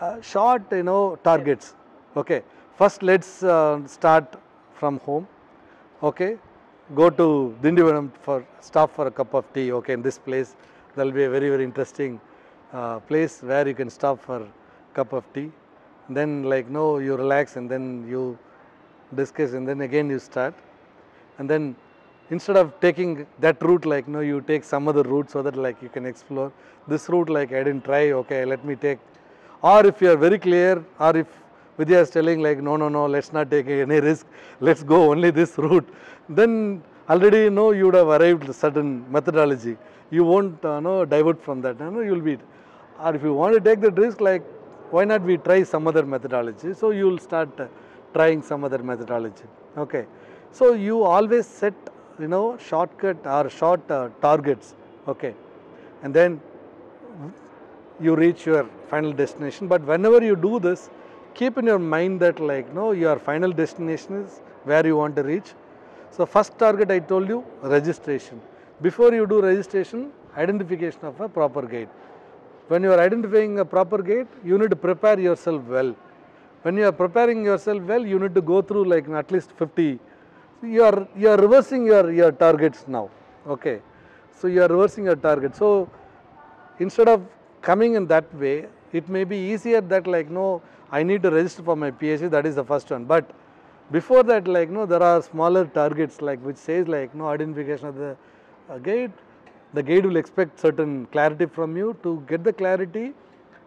[0.00, 1.74] uh, short, you know, targets.
[2.16, 2.42] Okay,
[2.76, 4.36] first let's uh, start
[4.74, 5.26] from home.
[6.02, 6.36] Okay,
[6.94, 9.72] go to Tindivanam for stop for a cup of tea.
[9.72, 10.56] Okay, in this place
[10.94, 12.20] there will be a very very interesting
[12.72, 14.46] uh, place where you can stop for
[14.92, 15.50] cup of tea.
[16.14, 18.38] Then like no, you relax and then you
[19.14, 20.54] discuss and then again you start.
[21.38, 21.76] And then
[22.30, 25.82] instead of taking that route like no, you take some other route so that like
[25.82, 26.52] you can explore
[26.88, 28.12] this route like I didn't try.
[28.12, 28.98] Okay, let me take.
[29.62, 31.26] Or if you are very clear, or if
[31.78, 34.26] Vidhya is telling like no no no let's not take any risk
[34.60, 35.88] let's go only this route
[36.28, 39.76] then already you know you would have arrived at certain methodology
[40.10, 42.36] you won't uh, know divert from that you know you will be
[43.00, 44.42] or if you want to take the risk like
[44.92, 46.74] why not we try some other methodology?
[46.74, 47.48] So you will start
[48.12, 49.44] trying some other methodology.
[49.76, 50.06] Okay.
[50.52, 51.74] So you always set
[52.18, 54.74] you know shortcut or short uh, targets.
[55.08, 55.34] Okay.
[56.02, 56.40] And then
[58.00, 59.66] you reach your final destination.
[59.66, 60.90] But whenever you do this
[61.34, 65.22] keep in your mind that like no your final destination is where you want to
[65.22, 65.54] reach.
[66.10, 68.40] So first target i told you registration.
[68.82, 71.88] Before you do registration identification of a proper gate
[72.72, 75.92] when you are identifying a proper gate you need to prepare yourself well
[76.62, 79.98] when you are preparing yourself well, you need to go through like at least 50.
[80.60, 83.10] So you are you are reversing your your targets now.
[83.46, 83.80] Okay,
[84.38, 85.56] so you are reversing your target.
[85.56, 85.90] So
[86.78, 87.22] instead of
[87.62, 90.62] coming in that way, it may be easier that like no,
[90.92, 92.30] I need to register for my PhD.
[92.30, 93.04] That is the first one.
[93.04, 93.28] But
[93.90, 97.96] before that, like no, there are smaller targets like which says like no identification of
[97.96, 98.16] the
[98.70, 99.10] uh, gate.
[99.74, 101.96] The gate will expect certain clarity from you.
[102.02, 103.12] To get the clarity,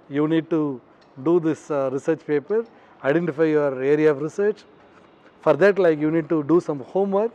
[0.10, 0.80] you need to
[1.24, 2.66] do this uh, research paper,
[3.03, 4.64] identify your area of research.
[5.41, 7.32] For that, like you need to do some homework.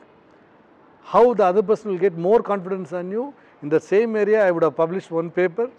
[1.02, 4.46] How the other person will get more confidence on you in the same area.
[4.46, 5.70] I would have published one paper.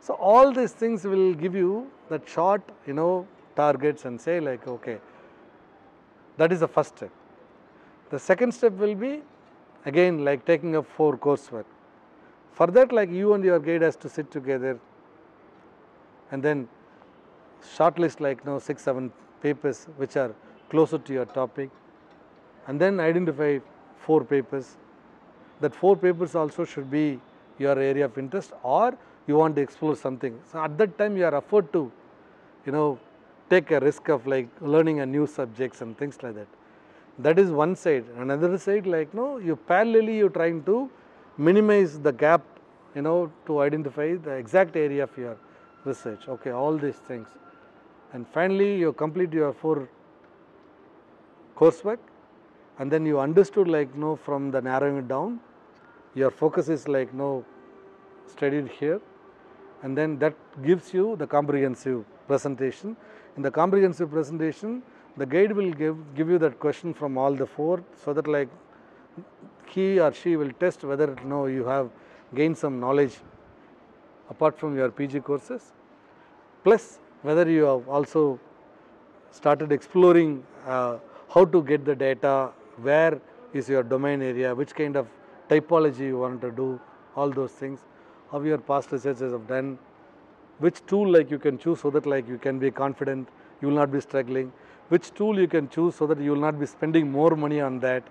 [0.00, 4.66] So all these things will give you that short, you know, targets and say like,
[4.68, 4.98] okay,
[6.36, 7.10] that is the first step.
[8.10, 9.22] The second step will be
[9.86, 11.64] again like taking up four coursework.
[12.54, 14.78] For that, like you and your guide has to sit together
[16.30, 16.68] and then
[17.76, 20.34] shortlist like you know, six, seven papers which are
[20.70, 21.70] closer to your topic
[22.66, 23.58] and then identify
[23.98, 24.76] four papers.
[25.60, 27.20] That four papers also should be
[27.58, 28.96] your area of interest or
[29.26, 30.38] you want to explore something.
[30.50, 31.90] So at that time you are afford to,
[32.66, 32.98] you know,
[33.50, 36.48] take a risk of like learning a new subjects and things like that.
[37.18, 38.04] That is one side.
[38.16, 40.90] Another side like no, you parallelly you are trying to
[41.36, 42.42] minimize the gap,
[42.94, 45.36] you know, to identify the exact area of your
[45.84, 46.28] research.
[46.28, 47.28] Okay, all these things.
[48.12, 49.88] And finally you complete your four
[51.56, 51.98] coursework
[52.78, 55.40] and then you understood like no from the narrowing it down
[56.14, 57.44] your focus is like no
[58.26, 59.00] studied here
[59.82, 62.96] and then that gives you the comprehensive presentation
[63.36, 64.82] in the comprehensive presentation
[65.16, 68.48] the guide will give give you that question from all the four so that like
[69.68, 71.90] he or she will test whether you know you have
[72.34, 73.16] gained some knowledge
[74.30, 75.72] apart from your PG courses.
[76.62, 78.38] Plus whether you have also
[79.30, 80.98] started exploring uh,
[81.32, 82.50] how to get the data,
[82.82, 83.20] where
[83.52, 85.06] is your domain area, which kind of
[85.48, 86.80] typology you want to do,
[87.16, 87.80] all those things,
[88.30, 89.78] how your past researchers have done,
[90.58, 93.28] which tool like you can choose so that like you can be confident,
[93.60, 94.52] you will not be struggling,
[94.88, 97.78] which tool you can choose so that you will not be spending more money on
[97.80, 98.02] that,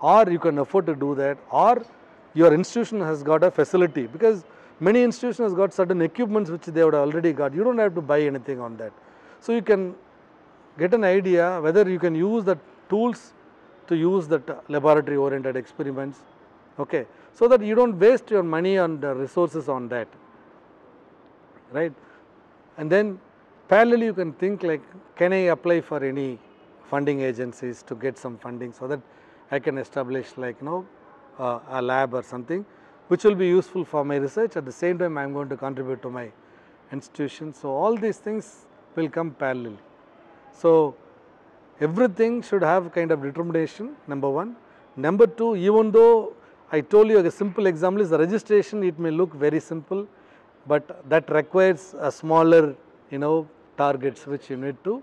[0.00, 1.84] or you can afford to do that, or
[2.34, 4.44] your institution has got a facility because
[4.78, 7.52] many institutions has got certain equipments which they would already got.
[7.54, 8.92] You don't have to buy anything on that.
[9.40, 9.94] So you can
[10.78, 12.56] get an idea whether you can use the
[12.88, 13.34] tools
[13.88, 16.20] to use that laboratory oriented experiments,
[16.78, 20.08] okay, so that you don't waste your money and uh, resources on that,
[21.72, 21.92] right.
[22.78, 23.18] And then
[23.68, 24.82] parallelly you can think like,
[25.16, 26.38] can I apply for any
[26.88, 29.00] funding agencies to get some funding so that
[29.50, 30.86] I can establish like you know
[31.78, 32.64] a lab or something
[33.08, 35.56] which will be useful for my research at the same time I am going to
[35.56, 36.30] contribute to my
[36.92, 37.52] institution.
[37.52, 39.76] So, all these things will come parallel.
[40.52, 40.94] So,
[41.80, 44.56] everything should have kind of determination number one.
[44.96, 46.34] Number two even though
[46.70, 50.06] I told you a simple example is the registration it may look very simple,
[50.66, 52.76] but that requires a smaller
[53.10, 55.02] you know targets which you need to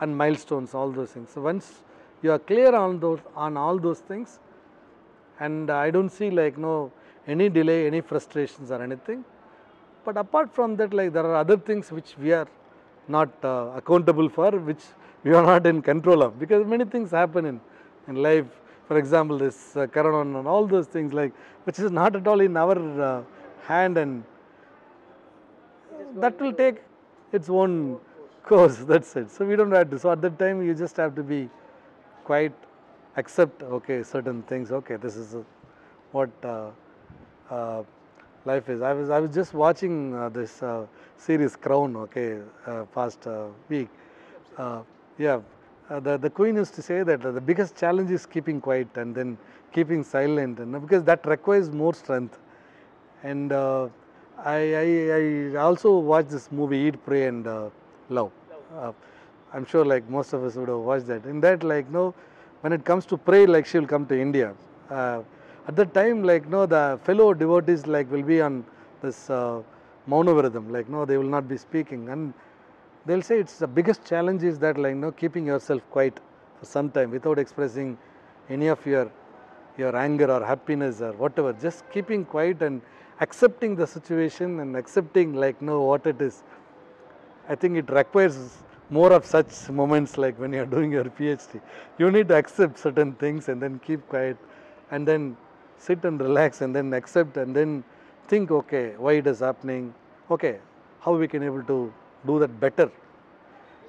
[0.00, 1.30] and milestones all those things.
[1.30, 1.82] So, once
[2.22, 4.38] you are clear on those on all those things
[5.38, 6.92] and I do not see like no
[7.26, 9.24] any delay, any frustrations or anything.
[10.04, 12.48] But apart from that like there are other things which we are
[13.08, 14.82] not uh, accountable for which
[15.24, 17.60] we are not in control of because many things happen in,
[18.08, 18.46] in life.
[18.88, 21.32] For example, this uh, corona and all those things like
[21.64, 23.22] which is not at all in our uh,
[23.66, 24.24] hand and
[26.16, 26.82] that will take
[27.32, 27.98] its own
[28.42, 29.30] course that's it.
[29.30, 29.98] So, we do not have to.
[29.98, 31.48] So, at that time you just have to be
[32.24, 32.52] quite
[33.16, 35.42] accept okay certain things okay this is uh,
[36.12, 36.70] what uh,
[37.50, 37.82] uh,
[38.44, 38.82] life is.
[38.82, 40.86] I was I was just watching uh, this uh,
[41.16, 43.88] series Crown okay uh, past uh, week.
[45.18, 45.40] Yeah,
[45.90, 49.36] the the queen used to say that the biggest challenge is keeping quiet and then
[49.72, 52.38] keeping silent and because that requires more strength.
[53.22, 53.90] And I,
[54.44, 54.86] I
[55.52, 57.68] I also watched this movie Eat, Pray and uh,
[58.08, 58.32] Love.
[59.52, 61.24] I'm sure like most of us would have watched that.
[61.24, 62.14] In that like no,
[62.60, 64.54] when it comes to pray like she will come to India.
[64.90, 65.22] Uh,
[65.68, 68.64] at that time like no the fellow devotees like will be on
[69.02, 69.62] this uh,
[70.08, 72.32] Maunaviradam like no they will not be speaking and
[73.06, 76.18] they will say it's the biggest challenge is that like no keeping yourself quiet
[76.58, 77.96] for some time without expressing
[78.48, 79.10] any of your
[79.78, 82.82] your anger or happiness or whatever just keeping quiet and
[83.20, 86.42] accepting the situation and accepting like no what it is
[87.48, 88.58] I think it requires
[88.90, 91.60] more of such moments like when you are doing your PhD.
[91.98, 94.36] You need to accept certain things and then keep quiet
[94.90, 95.36] and then
[95.78, 97.84] sit and relax and then accept and then
[98.28, 99.94] think okay why it is happening
[100.30, 100.58] okay
[101.00, 101.92] how we can able to
[102.26, 102.90] do that better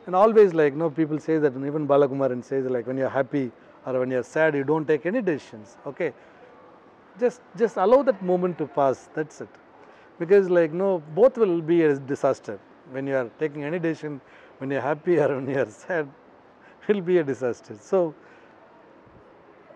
[0.05, 3.51] And always like, no, people say that, even Balakumaran says like, when you're happy
[3.85, 5.77] or when you're sad, you don't take any decisions.
[5.85, 6.13] Okay,
[7.19, 9.09] just just allow that moment to pass.
[9.13, 9.49] That's it.
[10.19, 12.59] Because like, no, both will be a disaster.
[12.91, 14.21] When you are taking any decision,
[14.61, 16.07] when you're happy or when you're sad,
[16.88, 17.75] will be a disaster.
[17.81, 18.13] So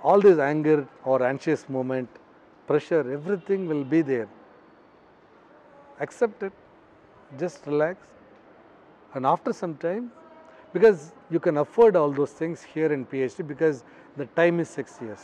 [0.04, 2.08] all this anger or anxious moment,
[2.68, 4.28] pressure, everything will be there.
[6.00, 6.54] Accept it,
[7.40, 7.98] just relax,
[9.16, 10.12] and after some time,
[10.72, 13.84] because you can afford all those things here in PhD because
[14.18, 15.24] the time is six years,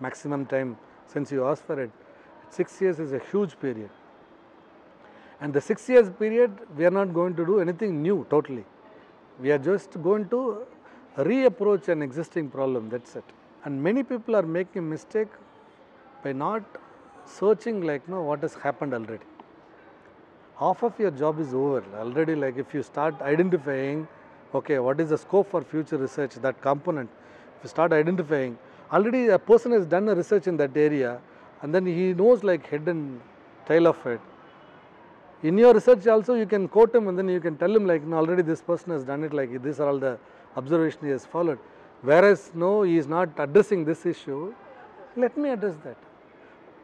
[0.00, 1.90] maximum time since you asked for it.
[2.48, 3.90] Six years is a huge period.
[5.42, 8.64] And the six years period, we are not going to do anything new totally.
[9.40, 10.66] We are just going to
[11.16, 13.24] reapproach an existing problem, that's it.
[13.64, 15.28] And many people are making mistake
[16.24, 16.62] by not
[17.24, 19.24] searching like, no, what has happened already.
[20.58, 22.34] Half of your job is over already.
[22.34, 24.08] Like if you start identifying,
[24.54, 27.08] okay, what is the scope for future research, that component,
[27.58, 28.58] if you start identifying,
[28.92, 31.20] already a person has done a research in that area,
[31.62, 33.20] and then he knows like head and
[33.66, 34.20] tail of it.
[35.42, 38.02] In your research also, you can quote him, and then you can tell him like,
[38.12, 39.32] already this person has done it.
[39.32, 40.18] Like these are all the
[40.56, 41.58] observation he has followed.
[42.02, 44.54] Whereas no, he is not addressing this issue.
[45.16, 45.96] Let me address that.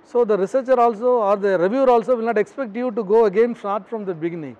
[0.05, 3.55] So the researcher also or the reviewer also will not expect you to go again
[3.55, 4.57] start from the beginning.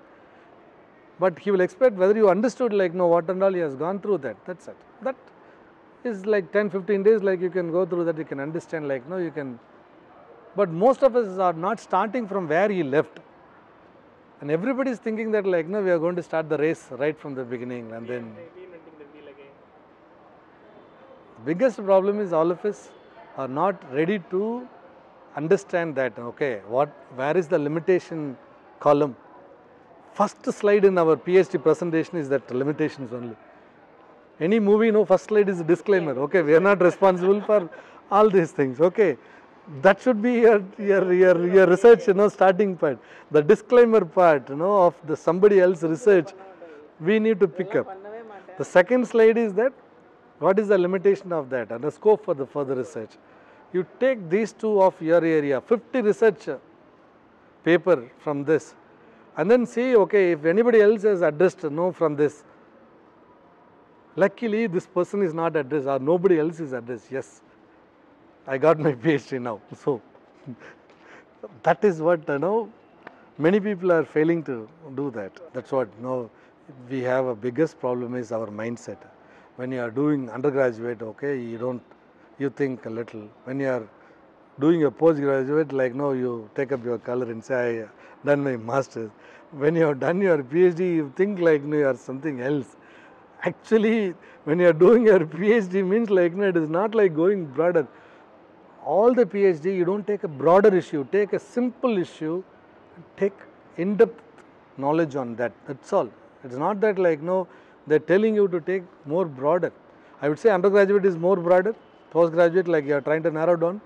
[1.19, 3.99] But he will expect whether you understood like no what and all he has gone
[3.99, 4.37] through that.
[4.45, 4.75] That's it.
[5.01, 5.15] That
[6.03, 9.07] is like 10, 15 days like you can go through that, you can understand like
[9.07, 9.59] no you can.
[10.55, 13.19] But most of us are not starting from where he left.
[14.41, 17.17] And everybody is thinking that like no we are going to start the race right
[17.17, 18.35] from the beginning and then
[21.37, 22.89] the biggest problem is all of us
[23.37, 24.67] are not ready to
[25.35, 28.37] understand that okay what where is the limitation
[28.79, 29.15] column?
[30.13, 33.35] First slide in our phd presentation is that limitations only.
[34.39, 36.17] Any movie no first slide is a disclaimer.
[36.27, 37.69] Okay we are not responsible for
[38.11, 38.81] all these things.
[38.81, 39.17] Okay
[39.81, 42.99] that should be your, your, your, your research, you know, starting part.
[43.31, 46.31] The disclaimer part, you know, of the somebody else research,
[46.99, 47.87] we need to pick up.
[48.57, 49.73] The second slide is that,
[50.39, 53.11] what is the limitation of that and the scope for the further research.
[53.73, 56.47] You take these two of your area, 50 research
[57.63, 58.75] paper from this
[59.37, 62.43] and then see, okay, if anybody else has addressed, you know, from this,
[64.15, 67.41] luckily this person is not addressed or nobody else is addressed, yes
[68.47, 69.59] I got my PhD now.
[69.83, 70.01] So
[71.63, 72.69] that is what you know
[73.37, 75.31] many people are failing to do that.
[75.53, 76.29] That's what you know
[76.89, 78.97] we have a biggest problem is our mindset.
[79.55, 81.81] When you are doing undergraduate, okay, you don't
[82.39, 83.27] you think a little.
[83.45, 83.87] When you are
[84.59, 87.87] doing a postgraduate, like no, you take up your color and say, I
[88.25, 89.11] done my masters.
[89.51, 92.75] When you have done your PhD, you think like no, you are something else.
[93.43, 94.13] Actually,
[94.45, 97.87] when you are doing your PhD means like no, it is not like going broader.
[98.85, 102.43] All the PhD, you don't take a broader issue, take a simple issue,
[103.17, 103.33] take
[103.77, 104.21] in-depth
[104.77, 105.53] knowledge on that.
[105.67, 106.09] That's all.
[106.43, 107.47] It's not that like no,
[107.87, 109.71] they're telling you to take more broader.
[110.21, 111.75] I would say undergraduate is more broader,
[112.11, 113.81] postgraduate like you are trying to narrow down.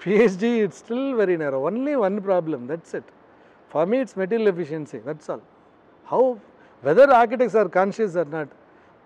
[0.00, 1.66] PhD it's still very narrow.
[1.66, 2.66] Only one problem.
[2.66, 3.04] That's it.
[3.68, 5.00] For me, it's material efficiency.
[5.04, 5.42] That's all.
[6.06, 6.38] How
[6.82, 8.48] whether architects are conscious or not.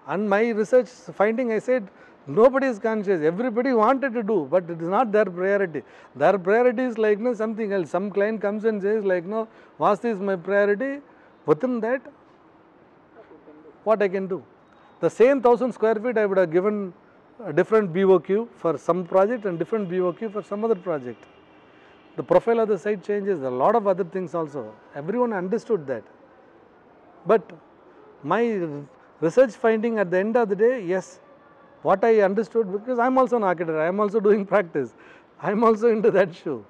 [0.06, 1.88] And my research finding, I said
[2.26, 3.22] nobody is conscious.
[3.22, 5.82] Everybody wanted to do, but it is not their priority.
[6.14, 7.90] Their priority is like no something else.
[7.90, 11.00] Some client comes and says like no, Vastu is my priority.
[11.46, 12.00] Within that,
[13.84, 14.44] what I can do.
[15.00, 16.94] The same thousand square feet I would have given
[17.44, 21.24] a different BOQ for some project and different BOQ for some other project.
[22.14, 24.72] The profile of the site changes, a lot of other things also.
[24.94, 26.04] Everyone understood that.
[27.26, 27.50] But
[28.22, 28.68] my
[29.20, 31.20] research finding at the end of the day, yes,
[31.82, 34.94] what I understood because I am also an architect, I am also doing practice,
[35.40, 36.64] I am also into that shoe.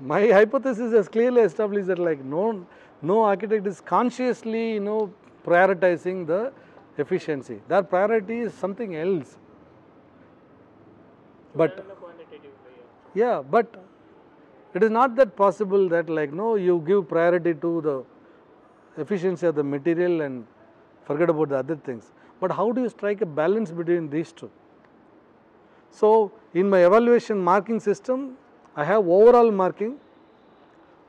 [0.00, 2.66] My hypothesis is clearly established that like no,
[3.02, 5.12] no architect is consciously you know
[5.44, 6.52] prioritizing the
[6.98, 7.60] efficiency.
[7.68, 9.36] Their priority is something else.
[11.54, 12.82] But Rather than a quantitative way.
[13.14, 13.74] yeah, but
[14.74, 18.04] it is not that possible that like no, you give priority to the
[19.00, 20.46] efficiency of the material and
[21.04, 22.12] forget about the other things.
[22.42, 24.50] But how do you strike a balance between these two?
[25.92, 28.36] So in my evaluation marking system,
[28.74, 29.98] I have overall marking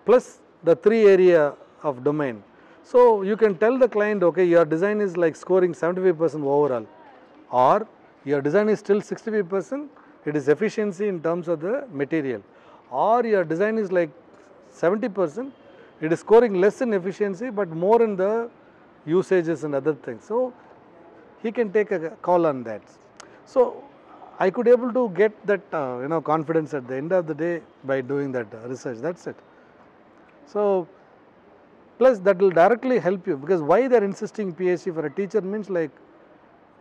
[0.05, 2.43] plus the three area of domain.
[2.83, 6.85] So you can tell the client, okay, your design is like scoring 75% overall,
[7.49, 7.87] or
[8.25, 9.87] your design is still 65%,
[10.25, 12.43] it is efficiency in terms of the material,
[12.91, 14.11] or your design is like
[14.71, 15.51] 70%,
[16.01, 18.51] it is scoring less in efficiency but more in the
[19.05, 20.25] usages and other things.
[20.25, 20.53] So
[21.43, 22.81] he can take a call on that.
[23.45, 23.83] So
[24.39, 27.35] I could able to get that uh, you know confidence at the end of the
[27.35, 28.99] day by doing that uh, research.
[28.99, 29.35] That's it.
[30.47, 30.87] So
[31.97, 35.41] plus that will directly help you because why they are insisting PhD for a teacher
[35.41, 35.91] means like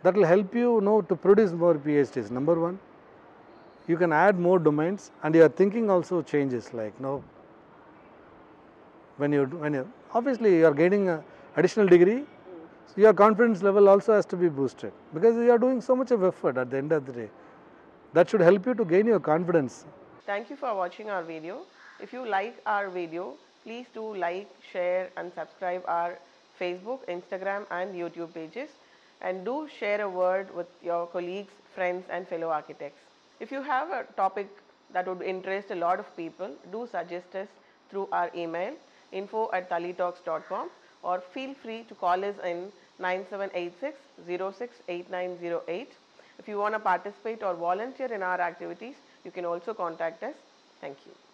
[0.03, 2.31] that will help you, you know to produce more PhDs.
[2.31, 2.79] Number one,
[3.87, 6.73] you can add more domains and your thinking also changes.
[6.73, 7.23] Like you know
[9.17, 11.23] when you when you obviously you are gaining a
[11.55, 12.23] additional degree
[12.87, 16.11] so your confidence level also has to be boosted because you are doing so much
[16.11, 17.29] of effort at the end of the day
[18.13, 19.85] that should help you to gain your confidence
[20.25, 21.63] Thank you for watching our video.
[21.99, 23.33] If you like our video,
[23.65, 26.17] please do like, share and subscribe our
[26.57, 28.69] Facebook, Instagram and YouTube pages
[29.21, 33.01] and do share a word with your colleagues, friends and fellow architects.
[33.41, 34.47] If you have a topic
[34.93, 37.49] that would interest a lot of people, do suggest us
[37.89, 38.73] through our email
[39.11, 40.69] info at thalitalks.com
[41.03, 43.97] or feel free to call us in 9786
[44.27, 45.89] 068908.
[46.39, 50.35] If you want to participate or volunteer in our activities, you can also contact us.
[50.81, 51.32] Thank you.